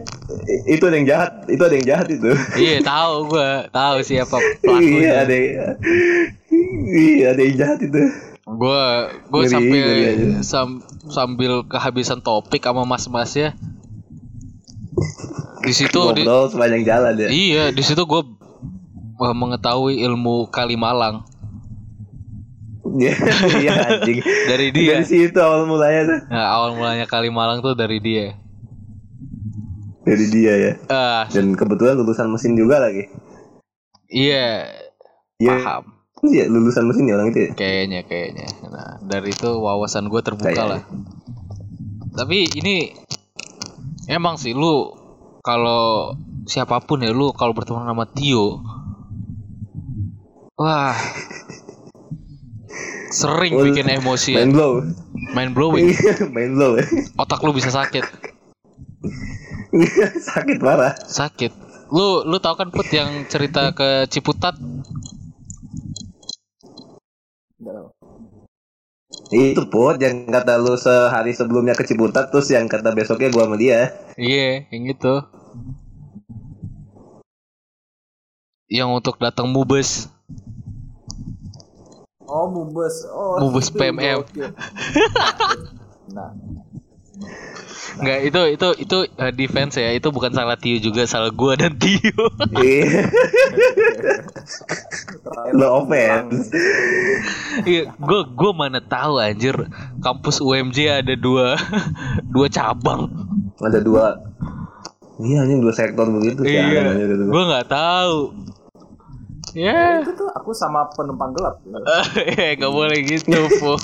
itu 0.67 0.85
ada 0.87 0.97
yang 0.97 1.09
jahat, 1.09 1.33
itu 1.51 1.63
ada 1.63 1.75
yang 1.75 1.87
jahat 1.87 2.07
itu. 2.11 2.31
Iya, 2.59 2.77
tahu 2.83 3.15
gue, 3.33 3.51
tahu 3.71 3.97
siapa 4.05 4.37
iya, 4.39 4.53
pelakunya. 4.63 5.11
ada 5.23 5.35
yang, 5.35 5.55
iya, 6.93 7.27
ada 7.35 7.41
yang 7.43 7.57
jahat 7.59 7.79
itu. 7.83 8.03
Gue 8.43 8.85
gue 9.31 9.43
sampai 9.47 9.81
sam- 10.43 10.83
sambil 11.11 11.63
kehabisan 11.67 12.21
topik 12.23 12.63
sama 12.63 12.83
mas-masnya. 12.87 13.55
Di 15.63 15.73
situ 15.73 16.01
di, 16.19 16.27
sepanjang 16.27 16.83
jalan 16.83 17.15
ya. 17.17 17.29
iya, 17.31 17.65
di 17.71 17.83
situ 17.87 18.03
gue 18.03 18.23
mengetahui 19.23 20.03
ilmu 20.03 20.51
Kalimalang 20.51 21.23
Iya, 22.93 23.15
iya 23.63 23.73
anjing. 23.89 24.19
dari 24.51 24.69
dia. 24.75 25.01
Dari 25.01 25.07
situ 25.07 25.39
awal 25.39 25.65
mulanya 25.65 26.03
tuh. 26.05 26.21
Nah, 26.29 26.47
awal 26.61 26.71
mulanya 26.77 27.07
Kalimalang 27.09 27.65
tuh 27.65 27.73
dari 27.73 28.03
dia. 28.03 28.37
Dari 30.03 30.27
dia 30.29 30.55
ya. 30.57 30.73
Ah, 30.87 31.25
Dan 31.27 31.55
kebetulan 31.55 31.95
lulusan 31.95 32.27
mesin 32.27 32.55
juga 32.55 32.79
lagi. 32.79 33.07
iya, 34.07 34.67
Iya. 35.37 35.57
paham. 35.57 35.85
Iya, 36.23 36.47
lulusan 36.47 36.85
mesin 36.85 37.07
ya 37.07 37.17
orang 37.17 37.31
itu 37.31 37.41
ya. 37.41 37.51
Kayaknya, 37.53 38.01
kayaknya. 38.05 38.47
Nah, 38.65 39.01
dari 39.01 39.31
itu 39.31 39.49
wawasan 39.49 40.07
gue 40.07 40.21
terbuka 40.21 40.49
Kayaknya. 40.49 40.67
lah. 40.69 40.83
Tapi 42.13 42.47
ini 42.53 42.93
emang 44.07 44.37
sih 44.37 44.53
lu 44.53 44.93
kalau 45.41 46.13
siapa 46.45 46.79
pun 46.81 47.01
ya 47.01 47.11
lu 47.11 47.33
kalau 47.33 47.51
berteman 47.51 47.83
sama 47.83 48.05
Tio, 48.07 48.61
wah 50.55 50.95
sering 53.09 53.53
bikin 53.55 53.89
emosi 53.89 54.31
ya. 54.33 54.43
Main 54.43 54.53
blow. 54.53 54.73
Mind 55.33 55.53
blowing. 55.53 55.89
Main 56.37 56.53
blow. 56.53 56.77
Otak 57.17 57.41
lu 57.41 57.51
bisa 57.51 57.69
sakit, 57.69 58.05
Sakit 60.29 60.57
parah. 60.61 60.93
sakit. 61.01 61.53
Lu 61.93 62.25
lu 62.25 62.37
tahu 62.41 62.55
kan 62.57 62.69
put 62.73 62.89
yang 62.93 63.25
cerita 63.29 63.73
ke 63.73 64.09
Ciputat? 64.09 64.57
Itu 69.33 69.65
put 69.73 69.97
yang 70.01 70.29
kata 70.29 70.61
lu 70.61 70.77
sehari 70.77 71.33
sebelumnya 71.33 71.73
ke 71.73 71.89
Ciputat 71.89 72.29
terus 72.29 72.53
yang 72.53 72.69
kata 72.69 72.93
besoknya 72.93 73.33
gua 73.33 73.49
sama 73.49 73.57
dia. 73.57 73.93
Iya, 74.21 74.69
yang 74.69 74.93
itu. 74.93 75.15
Yang 78.73 78.89
untuk 78.93 79.17
datang 79.21 79.49
mubes. 79.53 80.09
Oh, 82.33 82.49
Mubes. 82.49 83.05
Oh, 83.13 83.37
Mubes 83.45 83.69
PMM. 83.69 84.25
Nah, 86.13 86.29
Enggak, 88.01 88.19
itu 88.25 88.41
itu 88.57 88.69
itu 88.89 88.99
uh, 89.21 89.33
defense 89.35 89.77
ya. 89.77 89.93
Itu 89.93 90.09
bukan 90.15 90.33
salah 90.33 90.57
Tio 90.57 90.81
juga, 90.81 91.05
salah 91.05 91.29
gua 91.29 91.59
dan 91.59 91.77
Tio. 91.77 92.25
Iya. 92.57 93.05
Lo 95.53 95.85
offense. 95.85 96.49
Iya, 97.69 97.93
gua 98.01 98.25
gua 98.33 98.51
mana 98.57 98.81
tahu 98.81 99.21
anjir 99.21 99.55
kampus 100.01 100.41
UMJ 100.41 101.05
ada 101.05 101.15
dua 101.19 101.61
dua 102.33 102.47
cabang. 102.49 103.13
Ada 103.61 103.85
dua. 103.85 104.17
Iya 105.21 105.45
anjing 105.45 105.61
dua 105.61 105.75
sektor 105.77 106.09
begitu 106.09 106.49
sih. 106.49 106.57
Iya. 106.57 106.97
gitu. 106.97 107.29
Gua 107.29 107.45
nggak 107.51 107.69
tahu. 107.69 108.19
Ya, 109.53 110.01
itu 110.01 110.17
tuh 110.17 110.33
aku 110.33 110.57
sama 110.57 110.89
penumpang 110.97 111.37
gelap. 111.37 111.61
eh 112.41 112.57
nggak 112.57 112.73
boleh 112.73 113.05
gitu, 113.05 113.37
Po. 113.61 113.77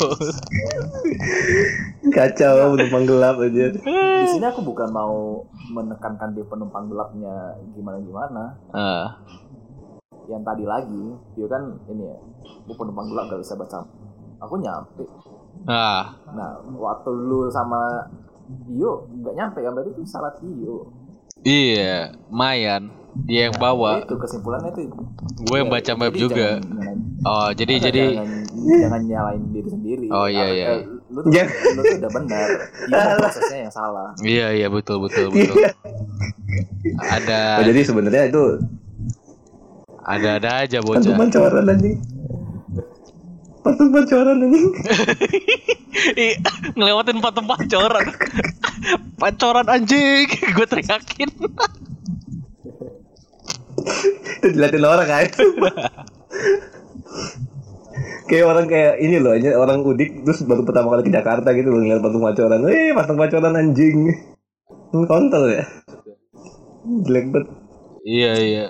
Kacau 2.18 2.74
penumpang 2.74 3.04
gelap 3.04 3.36
aja. 3.38 3.64
Di 3.70 4.26
sini 4.28 4.42
aku 4.44 4.60
bukan 4.64 4.90
mau 4.90 5.38
menekankan 5.70 6.34
di 6.34 6.42
penumpang 6.42 6.90
gelapnya 6.90 7.34
gimana 7.72 7.98
gimana. 8.00 8.42
Ah, 8.68 9.06
Yang 10.26 10.42
tadi 10.44 10.64
lagi, 10.64 11.04
dia 11.32 11.46
kan 11.46 11.62
ini 11.86 12.04
ya, 12.04 12.16
aku 12.60 12.74
penumpang 12.74 13.06
gelap 13.06 13.30
gak 13.30 13.40
bisa 13.40 13.54
baca. 13.54 13.80
Aku 14.38 14.54
nyampe. 14.58 15.06
ah, 15.64 16.18
Nah, 16.28 16.50
waktu 16.68 17.10
lu 17.10 17.46
sama 17.48 18.06
Tio 18.64 19.04
nggak 19.14 19.34
nyampe 19.34 19.58
kan 19.60 19.72
berarti 19.72 19.90
itu 19.92 20.02
salah 20.04 20.32
Tio. 20.34 20.88
iya, 21.42 22.10
Mayan 22.28 22.88
dia 23.20 23.46
yang 23.46 23.56
bawa. 23.56 24.02
Itu 24.02 24.14
kesimpulannya 24.16 24.70
itu. 24.70 24.90
Gue 25.42 25.56
yang 25.58 25.68
baca 25.68 25.92
map 25.94 26.12
juga. 26.12 26.58
jangan- 26.58 27.02
Oh, 27.20 27.50
jadi 27.50 27.74
jadi 27.82 28.04
jangan, 28.14 28.30
jangan 28.78 29.02
nyalain 29.04 29.42
diri 29.50 29.68
sendiri. 29.68 30.06
Oh, 30.08 30.24
iya, 30.24 30.46
iya. 30.48 30.66
eh, 30.70 30.82
Lu 31.08 31.24
tuh, 31.24 31.32
lu 31.32 31.80
tuh 31.80 31.96
udah 32.04 32.10
benar. 32.12 32.48
Dia 32.84 33.16
prosesnya 33.16 33.58
yang 33.64 33.72
salah. 33.72 34.12
iya 34.20 34.52
iya 34.52 34.68
betul 34.68 35.00
betul 35.00 35.32
betul. 35.32 35.56
Ada 37.00 37.60
Oh, 37.60 37.64
jadi 37.64 37.80
sebenarnya 37.80 38.22
itu 38.28 38.60
ada 40.04 40.40
ada 40.40 40.50
aja 40.64 40.78
bocah. 40.80 41.16
pancoran 41.16 41.64
anjing. 41.68 41.96
Patung 43.60 43.90
pancoran 43.92 44.36
anjing. 44.40 44.68
Ih, 46.24 46.34
ngelewatin 46.72 47.20
patung 47.20 47.44
pancoran. 47.44 48.06
pancoran 49.16 49.66
anjing, 49.68 50.24
gue 50.56 50.66
teriakin. 50.66 51.28
itu 54.38 54.46
diliatin 54.52 54.84
orang 54.84 55.08
kan. 55.08 55.24
kayak 58.28 58.44
orang 58.46 58.66
kayak 58.66 59.00
ini 59.02 59.16
loh, 59.18 59.34
orang 59.58 59.82
udik 59.82 60.22
terus 60.26 60.44
baru 60.44 60.62
pertama 60.66 60.94
kali 60.94 61.08
ke 61.08 61.12
Jakarta 61.14 61.54
gitu 61.54 61.70
loh 61.70 61.80
ngeliat 61.82 62.02
patung 62.02 62.24
pancoran. 62.24 62.60
Eh, 62.68 62.92
patung 62.94 63.18
pancoran 63.18 63.54
anjing. 63.58 63.98
Kontol 64.92 65.44
ya. 65.52 65.64
Jelek 67.04 67.26
banget. 67.34 67.48
iya 68.08 68.32
iya, 68.40 68.64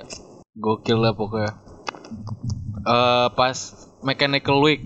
gokil 0.59 0.99
lah 0.99 1.15
pokoknya. 1.15 1.55
Eh 2.83 3.29
pas 3.39 3.59
mechanical 4.03 4.59
week 4.65 4.83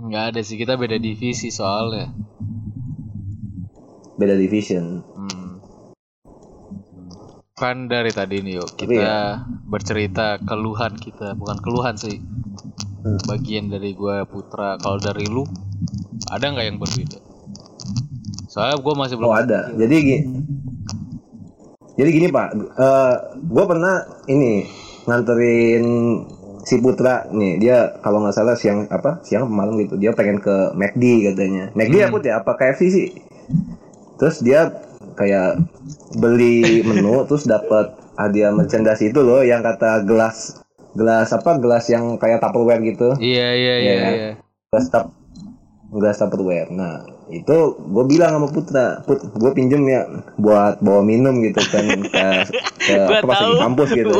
nggak 0.00 0.34
ada 0.34 0.40
sih 0.42 0.58
kita 0.58 0.74
beda 0.74 0.98
divisi 0.98 1.54
soalnya. 1.54 2.10
Beda 4.18 4.34
division. 4.34 5.06
Kan 7.60 7.92
dari 7.92 8.08
tadi 8.08 8.40
nih 8.40 8.56
yuk 8.56 8.72
kita 8.72 8.96
ya. 8.96 9.20
bercerita 9.68 10.40
keluhan 10.40 10.96
kita, 10.96 11.36
bukan 11.36 11.60
keluhan 11.60 11.92
sih. 12.00 12.16
Hmm. 13.04 13.20
Bagian 13.28 13.68
dari 13.68 13.92
gua 13.92 14.24
Putra, 14.24 14.80
kalau 14.80 14.96
dari 14.96 15.28
lu 15.28 15.44
ada 16.32 16.48
nggak 16.48 16.66
yang 16.66 16.80
berbeda? 16.80 17.20
Soalnya 18.48 18.80
gua 18.80 18.94
masih 19.04 19.20
belum. 19.20 19.28
Oh 19.28 19.36
ada. 19.36 19.68
Jadi 19.76 19.94
gini. 20.00 20.18
Jadi 22.00 22.08
gini 22.16 22.26
Pak, 22.32 22.48
eh 22.80 23.14
gue 23.44 23.64
pernah 23.68 24.08
ini 24.24 24.64
nganterin 25.04 25.84
si 26.64 26.80
Putra 26.80 27.28
nih 27.28 27.60
dia 27.60 27.92
kalau 28.00 28.24
nggak 28.24 28.36
salah 28.36 28.56
siang 28.56 28.88
apa 28.88 29.20
siang 29.20 29.48
malam 29.52 29.76
gitu 29.76 30.00
dia 30.00 30.16
pengen 30.16 30.40
ke 30.40 30.72
McD 30.72 31.28
katanya. 31.28 31.68
McD 31.76 32.00
Hmm. 32.00 32.08
apa 32.08 32.16
ya 32.24 32.34
apa 32.40 32.52
KFC 32.56 32.82
sih? 32.88 33.08
Terus 34.16 34.40
dia 34.40 34.72
kayak 35.20 35.60
beli 36.16 36.64
menu 36.80 37.20
terus 37.28 37.44
dapat 37.44 37.92
hadiah 38.16 38.48
merchandise 38.48 39.00
itu 39.02 39.20
loh 39.20 39.40
yang 39.40 39.60
kata 39.60 40.00
gelas 40.02 40.56
gelas 40.90 41.28
apa 41.28 41.54
gelas 41.56 41.86
yang 41.86 42.16
kayak 42.16 42.40
Tupperware 42.40 42.80
gitu 42.82 43.12
Iya 43.14 43.48
iya 43.52 43.74
iya. 43.76 43.92
Iya. 43.94 44.08
iya. 44.10 44.30
gelas 44.66 44.88
tap 44.88 45.12
gelas 45.90 46.16
Tupperware 46.16 46.70
nah 46.70 46.98
itu 47.28 47.56
gue 47.78 48.04
bilang 48.06 48.34
sama 48.34 48.48
Putra 48.48 48.86
Put 49.00 49.22
gue 49.22 49.52
pinjem 49.52 49.84
ya 49.84 50.02
buat 50.34 50.80
bawa 50.80 50.98
minum 51.00 51.38
gitu 51.38 51.60
kan 51.62 51.84
ke 52.02 52.26
ke 52.80 52.96
Gua 53.06 53.20
apa 53.20 53.34
tahu. 53.36 53.52
kampus 53.60 53.88
gitu. 53.92 54.10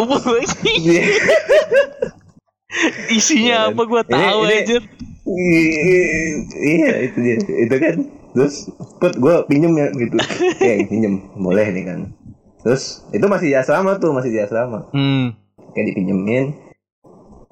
Isinya 3.11 3.67
Iya. 3.67 3.75
apa 3.75 3.83
gua 3.83 4.03
Ini- 4.03 4.15
tahu 4.15 4.41
ini- 4.41 4.59
aja. 4.63 4.79
iya 6.61 6.91
itu 7.05 7.19
dia 7.19 7.37
itu 7.39 7.75
kan 7.77 7.95
terus 8.31 8.71
put 8.97 9.13
gue 9.13 9.35
pinjem 9.45 9.73
ya 9.73 9.87
gitu. 9.91 10.17
Ya 10.57 10.85
pinjem 10.91 11.15
boleh 11.35 11.67
nih 11.69 11.85
kan. 11.85 12.01
Terus 12.61 13.03
itu 13.11 13.25
masih 13.25 13.47
di 13.47 13.57
asrama 13.57 13.97
tuh 13.97 14.11
masih 14.11 14.31
di 14.31 14.39
asrama. 14.39 14.87
Hmm. 14.91 15.35
kayak 15.71 15.87
dipinjemin. 15.89 16.45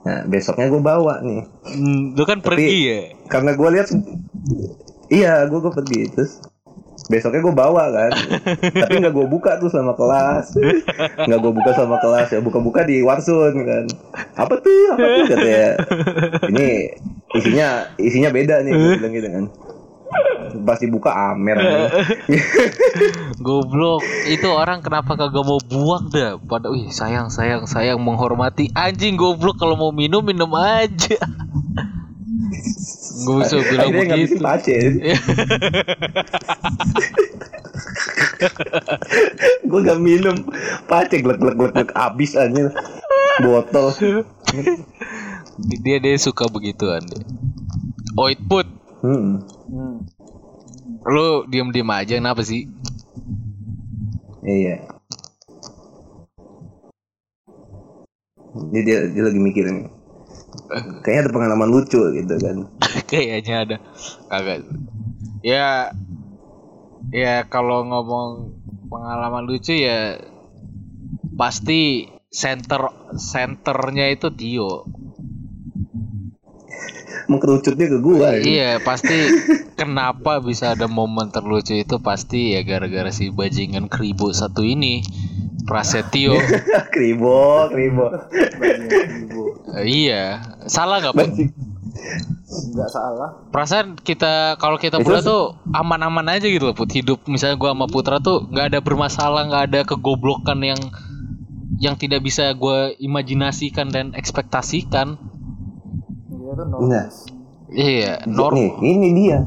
Nah 0.00 0.22
besoknya 0.24 0.66
gue 0.66 0.78
bawa 0.78 1.20
nih. 1.20 1.42
Hmm, 1.64 2.12
Lu 2.12 2.22
kan 2.24 2.38
Tapi- 2.38 2.46
pergi 2.56 2.78
ya. 2.82 3.00
karena 3.26 3.50
gue 3.52 3.68
lihat 3.70 3.88
iya 5.08 5.44
gue 5.44 5.58
gue 5.58 5.72
pergi 5.72 6.00
terus 6.10 6.42
besoknya 7.06 7.40
gue 7.40 7.54
bawa 7.54 7.84
kan. 7.88 8.10
Tapi 8.82 8.94
nggak 8.98 9.12
gue 9.12 9.26
buka 9.26 9.56
tuh 9.56 9.68
sama 9.68 9.94
kelas. 9.94 10.54
Nggak 11.20 11.40
gue 11.40 11.52
buka 11.52 11.70
sama 11.72 11.96
kelas 11.96 12.28
ya 12.28 12.40
buka-buka 12.40 12.82
di 12.82 13.00
Warsun 13.00 13.54
kan. 13.56 13.84
Apa 14.34 14.54
tuh 14.58 14.92
apa 14.92 15.04
tuh 15.04 15.24
katanya 15.26 15.66
ini 16.48 16.68
isinya 17.30 17.68
isinya 17.96 18.30
beda 18.30 18.60
nih 18.60 18.72
gue 18.72 18.92
bilang 18.98 19.14
gitu 19.14 19.28
kan 19.28 19.44
pas 20.64 20.78
dibuka 20.80 21.12
amer 21.12 21.56
Goblok. 23.44 24.02
Itu 24.28 24.48
orang 24.52 24.80
kenapa 24.80 25.14
kagak 25.16 25.44
mau 25.44 25.60
buang 25.60 26.08
dah? 26.10 26.40
Pada 26.40 26.72
wih 26.72 26.88
sayang 26.88 27.28
sayang 27.28 27.68
sayang 27.68 28.00
menghormati 28.00 28.72
anjing 28.72 29.16
goblok 29.20 29.60
kalau 29.60 29.76
mau 29.76 29.92
minum 29.92 30.24
minum 30.24 30.48
aja. 30.56 31.20
Gak 33.18 33.34
bisa 33.44 33.56
bilang 33.66 33.90
akhirnya 33.92 34.16
begitu. 34.16 34.38
gue 39.68 39.80
gak 39.84 40.00
minum 40.00 40.36
pace 40.86 41.20
glek 41.20 41.38
glek 41.42 41.56
glek 41.58 41.72
glek 41.74 41.90
abis 41.92 42.38
aja 42.38 42.70
botol 43.42 43.92
Dia 45.82 45.98
dia 45.98 46.14
suka 46.16 46.46
begituan 46.46 47.02
dia. 47.02 47.26
Oit 48.14 48.38
put, 48.46 48.66
hmm. 49.04 49.26
Hmm. 49.68 49.96
lu 51.06 51.46
diem 51.46 51.70
diem 51.70 51.90
aja 51.90 52.18
kenapa 52.18 52.42
sih? 52.42 52.66
Iya. 54.42 54.98
Dia, 58.72 58.82
dia, 58.82 58.98
dia 59.12 59.22
lagi 59.22 59.38
mikir 59.38 59.64
nih. 59.68 59.88
Kayaknya 61.04 61.20
ada 61.28 61.30
pengalaman 61.32 61.68
lucu 61.68 62.00
gitu 62.16 62.34
kan. 62.40 62.56
Kayaknya 63.10 63.56
ada 63.64 63.76
kagak. 64.28 64.64
Ya 65.44 65.92
ya 67.12 67.46
kalau 67.46 67.86
ngomong 67.86 68.56
pengalaman 68.88 69.44
lucu 69.48 69.76
ya 69.76 70.20
pasti 71.36 72.10
center 72.28 72.92
senternya 73.16 74.12
itu 74.12 74.28
Tio. 74.32 74.88
Mengkerucutnya 77.28 77.86
ke 77.86 77.98
gua. 78.00 78.32
ya. 78.32 78.40
Iya 78.40 78.70
pasti 78.80 79.12
kenapa 79.74 80.40
bisa 80.40 80.72
ada 80.72 80.88
momen 80.88 81.28
terlucu 81.28 81.76
itu 81.76 82.00
pasti 82.00 82.56
ya 82.56 82.64
gara-gara 82.64 83.12
si 83.12 83.28
bajingan 83.28 83.86
kribo 83.86 84.32
satu 84.32 84.64
ini 84.64 85.04
Prasetyo. 85.62 86.32
kribo, 86.94 87.68
kribo. 87.68 88.08
Eh, 89.76 89.84
iya 89.84 90.40
salah 90.64 91.04
nggak 91.04 91.12
pun? 91.12 91.28
Bajing. 91.28 91.50
Nggak 92.48 92.88
salah. 92.88 93.28
Perasaan 93.52 93.86
kita 93.94 94.56
kalau 94.56 94.80
kita 94.80 94.96
pula 94.98 95.20
se- 95.20 95.28
tuh 95.28 95.52
aman-aman 95.68 96.24
aja 96.32 96.48
gitu 96.48 96.64
loh 96.64 96.76
put 96.76 96.88
hidup 96.88 97.28
misalnya 97.28 97.60
gua 97.60 97.76
sama 97.76 97.86
Putra 97.86 98.16
tuh 98.18 98.48
nggak 98.48 98.72
ada 98.72 98.78
bermasalah 98.80 99.44
nggak 99.44 99.64
ada 99.68 99.80
kegoblokan 99.84 100.58
yang 100.64 100.80
yang 101.78 101.94
tidak 101.94 102.24
bisa 102.24 102.48
gua 102.56 102.88
imajinasikan 102.96 103.92
dan 103.92 104.16
ekspektasikan 104.16 105.20
Iya 106.48 106.56
itu 106.56 106.64
normal. 106.64 106.88
Nah. 106.88 107.04
iya 107.68 108.24
Nih, 108.24 108.32
normal 108.32 108.80
ini 108.80 109.08
dia. 109.12 109.38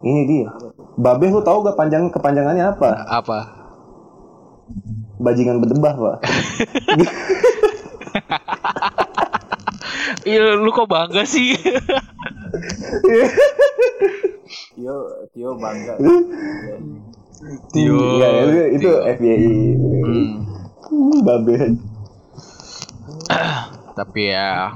Ini 0.00 0.20
dia. 0.24 0.48
Babe 0.96 1.28
lu 1.28 1.44
tahu 1.44 1.60
gak 1.60 1.76
panjang 1.76 2.08
kepanjangannya 2.08 2.72
apa? 2.72 3.04
apa 3.12 3.38
Bajingan 5.20 5.60
berdebah, 5.60 5.92
Pak. 5.92 6.24
iya 10.32 10.56
lu 10.56 10.72
kok 10.72 10.88
bangga 10.88 11.28
sih 11.28 11.52
Tio 14.72 14.96
Tio 15.36 15.50
bangga. 15.60 16.00
Iya. 16.00 16.16
Tio 17.76 18.00
Iya, 18.00 18.28
itu, 18.40 18.60
itu 18.80 18.88
Tio. 18.88 19.04
FBI. 19.04 19.52
Hmm. 20.00 20.48
Babe. 21.28 21.76
tapi 23.94 24.34
ya 24.34 24.74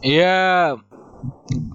Iya 0.00 0.76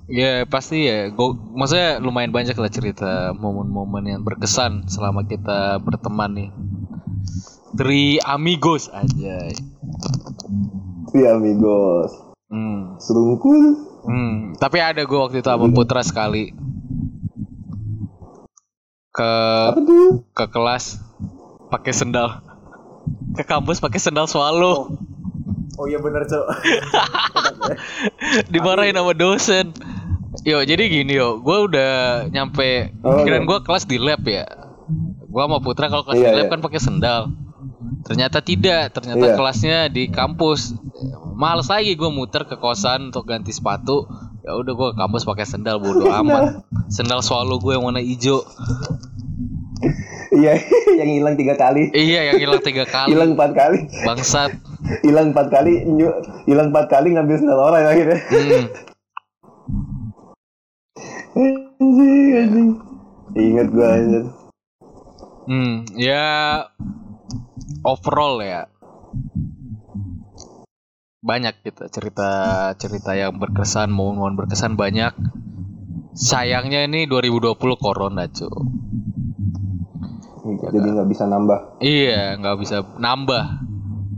Ya 0.08 0.46
pasti 0.46 0.86
ya 0.86 1.10
Go, 1.10 1.34
Maksudnya 1.54 1.98
lumayan 2.00 2.30
banyak 2.30 2.54
lah 2.54 2.70
cerita 2.70 3.32
Momen-momen 3.32 4.06
yang 4.08 4.22
berkesan 4.22 4.86
Selama 4.86 5.22
kita 5.24 5.78
berteman 5.78 6.32
nih 6.34 6.50
Tri 7.76 8.18
amigos 8.20 8.88
aja 8.90 9.46
Si 11.12 11.20
amigos. 11.22 12.12
hmm. 12.48 12.98
Serungkul. 12.98 13.78
Hmm. 14.04 14.54
Tapi 14.56 14.78
ada 14.80 15.02
gue 15.02 15.20
waktu 15.20 15.40
itu 15.40 15.48
sama 15.48 15.68
Putra 15.70 16.02
sekali 16.02 16.52
Ke 19.10 19.32
Apa 19.70 19.80
tuh? 19.80 20.26
ke 20.32 20.46
kelas 20.50 21.00
pakai 21.66 21.92
sendal 21.92 22.44
ke 23.34 23.44
kampus 23.44 23.80
pakai 23.80 23.98
sendal 23.98 24.26
swallow 24.26 24.88
Oh 24.88 25.15
iya 25.86 26.00
bener 26.00 26.24
cok. 26.24 26.46
dimarahin 28.50 28.94
sama 28.94 29.12
dosen 29.12 29.76
yo 30.42 30.62
jadi 30.62 30.84
gini 30.86 31.14
yo 31.14 31.40
gue 31.40 31.58
udah 31.66 31.94
nyampe 32.30 32.92
Oh, 33.02 33.22
kirain 33.22 33.44
iya. 33.44 33.48
gue 33.48 33.60
kelas 33.62 33.84
di 33.84 33.98
lab 33.98 34.22
ya 34.24 34.46
gue 35.22 35.42
sama 35.42 35.60
Putra 35.60 35.88
kalau 35.88 36.04
kelas 36.04 36.18
Iya, 36.18 36.26
di 36.26 36.36
lab 36.36 36.46
iya. 36.46 36.52
kan 36.52 36.62
pakai 36.62 36.80
sendal 36.80 37.22
ternyata 38.02 38.40
tidak 38.40 38.94
ternyata 38.94 39.26
Iya. 39.26 39.36
kelasnya 39.36 39.80
di 39.90 40.08
kampus 40.08 40.76
males 41.34 41.66
lagi 41.66 41.92
gue 41.92 42.10
muter 42.10 42.44
ke 42.44 42.56
kosan 42.56 43.10
untuk 43.10 43.26
ganti 43.26 43.50
sepatu 43.50 44.06
ya 44.42 44.54
udah 44.54 44.72
gue 44.72 44.88
ke 44.92 44.98
kampus 44.98 45.24
pakai 45.24 45.44
sendal 45.44 45.78
bodo 45.78 46.06
amat 46.22 46.62
sendal 46.88 47.20
swallow 47.20 47.58
gue 47.58 47.74
yang 47.74 47.84
warna 47.84 48.00
hijau 48.00 48.44
Iya, 50.28 50.58
yang 51.00 51.10
hilang 51.12 51.36
tiga 51.36 51.54
kali. 51.54 51.92
iya 51.92 52.28
yang 52.28 52.40
hilang 52.40 52.60
tiga 52.60 52.84
kali 52.84 53.12
Hilang 53.12 53.36
empat 53.36 53.52
kali. 53.54 53.78
bangsat 54.04 54.52
Hilang 55.02 55.34
empat 55.34 55.48
kali. 55.50 55.84
Hilang 56.46 56.70
empat 56.74 56.86
kali 56.90 57.14
ngambil 57.14 57.36
sendal 57.38 57.60
orang 57.60 57.86
akhirnya. 57.86 58.20
hmm. 58.22 58.66
Anjing, 61.76 62.32
anjing. 62.40 62.70
Ingat 63.36 63.68
gua 63.76 63.88
anjir. 64.00 64.24
Hmm, 65.46 65.86
ya 65.94 66.26
overall 67.86 68.42
ya 68.42 68.66
banyak 71.26 71.66
gitu 71.66 71.90
cerita-cerita 71.90 73.18
yang 73.18 73.42
berkesan, 73.42 73.90
momen-momen 73.90 74.38
berkesan 74.46 74.78
banyak. 74.78 75.10
Sayangnya 76.14 76.86
ini 76.86 77.10
2020 77.10 77.58
corona 77.82 78.30
cuy. 78.30 78.48
Jadi 80.46 80.78
nggak 80.78 81.10
bisa 81.10 81.26
nambah. 81.26 81.82
Iya, 81.82 82.38
nggak 82.38 82.58
bisa 82.62 82.86
nambah. 83.02 83.65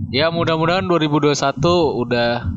Ya 0.07 0.31
mudah-mudahan 0.31 0.87
2021 0.87 1.35
udah 1.99 2.47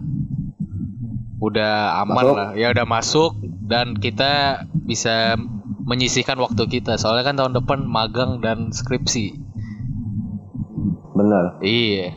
udah 1.41 1.73
aman 2.05 2.15
Masuk. 2.15 2.37
lah. 2.37 2.49
Ya 2.55 2.67
udah 2.71 2.87
masuk 2.87 3.33
dan 3.67 3.99
kita 3.99 4.63
bisa 4.87 5.35
menyisihkan 5.83 6.39
waktu 6.39 6.63
kita. 6.71 6.95
Soalnya 6.95 7.27
kan 7.27 7.35
tahun 7.35 7.59
depan 7.59 7.83
magang 7.91 8.39
dan 8.39 8.71
skripsi. 8.71 9.35
Benar. 11.17 11.59
Iya. 11.59 12.15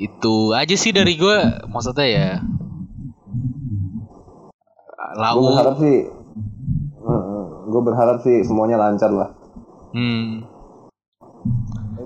Itu 0.00 0.56
aja 0.56 0.72
sih 0.72 0.96
dari 0.96 1.20
gue. 1.20 1.38
Maksudnya 1.68 2.06
ya. 2.08 2.30
Gue 5.16 5.52
berharap 5.52 5.76
Lau. 5.76 5.84
sih. 5.84 5.98
Gue 7.66 7.82
berharap 7.82 8.16
sih 8.24 8.40
semuanya 8.40 8.80
lancar 8.80 9.12
lah. 9.12 9.30
Hmm. 9.92 10.48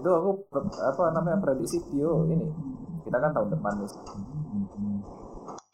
Itu 0.00 0.08
aku 0.08 0.30
apa 0.80 1.02
namanya 1.12 1.38
prediksi 1.44 1.78
Tio 1.92 2.24
ini. 2.26 2.48
Kita 3.04 3.16
kan 3.20 3.30
tahun 3.36 3.48
depan 3.52 3.72
nih. 3.80 3.90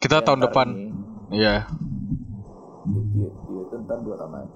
Kita 0.03 0.17
tahun 0.21 0.39
Ntar 0.43 0.47
depan. 0.51 0.67
Iya. 1.31 1.55
Tio, 2.87 3.01
Tio, 3.15 3.27
Tio 3.31 3.59
itu 3.67 3.75
ntar 3.87 3.97
dua 4.03 4.15
tahun 4.19 4.31
lagi. 4.35 4.51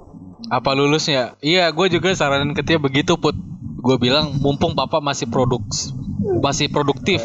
Apa 0.51 0.69
lulusnya? 0.76 1.39
Iya, 1.39 1.72
gue 1.72 1.88
juga 1.88 2.11
saranin 2.11 2.51
ke 2.51 2.65
dia 2.65 2.78
begitu 2.78 3.15
put. 3.15 3.34
Gue 3.82 3.97
bilang 3.97 4.38
mumpung 4.38 4.78
papa 4.78 5.01
masih 5.01 5.26
produksi 5.32 5.95
masih 6.41 6.69
produktif. 6.69 7.22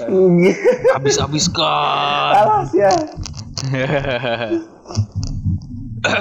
Habis-habiskan. 0.95 2.33
Alas 2.33 2.71
ya. 2.73 2.93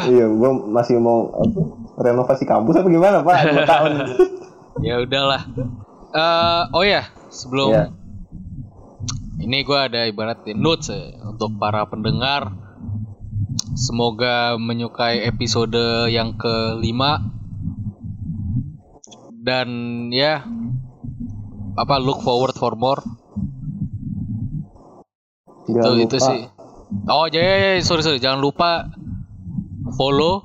iya, 0.09 0.25
gua 0.31 0.51
masih 0.71 0.97
mau 0.97 1.29
apa, 1.35 1.59
renovasi 1.99 2.47
kampus 2.47 2.79
apa 2.79 2.89
gimana, 2.89 3.21
Pak? 3.21 3.35
Dua 3.51 3.65
tahun. 3.67 3.91
ya 4.87 4.95
udahlah. 5.03 5.43
Eh, 6.15 6.61
oh 6.71 6.83
ya, 6.87 7.03
sebelum 7.27 7.69
Iya. 7.75 7.85
ini 9.43 9.67
gua 9.67 9.91
ada 9.91 10.07
ibaratin 10.07 10.55
notes 10.55 10.87
ya, 10.87 11.11
untuk 11.27 11.59
para 11.59 11.83
pendengar. 11.91 12.55
Semoga 13.75 14.55
menyukai 14.55 15.27
episode 15.27 16.07
yang 16.07 16.39
kelima 16.39 17.19
dan 19.45 19.67
ya 20.09 20.41
apa 21.75 21.95
look 21.99 22.23
forward 22.23 22.55
for 22.55 22.73
more 22.79 23.03
Jangan 25.69 25.99
itu 26.01 26.07
itu 26.07 26.17
lupa. 26.17 26.27
sih 26.31 26.39
oh 27.11 27.25
ya, 27.29 27.41
ya, 27.43 27.55
ya, 27.77 27.83
sorry 27.85 28.01
sorry 28.01 28.17
jangan 28.17 28.41
lupa 28.41 28.89
follow 29.93 30.41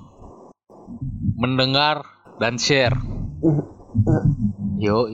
mendengar 1.38 2.04
dan 2.36 2.60
share 2.60 2.98
yo 4.84 5.06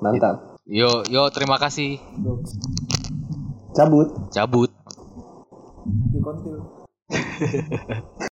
Mantap. 0.00 0.60
yo 0.68 1.04
yo 1.08 1.28
terima 1.32 1.56
kasih 1.60 2.00
Cabut. 3.74 4.06
cabut 4.30 4.70
Di 5.84 6.18
kontil. 6.22 6.56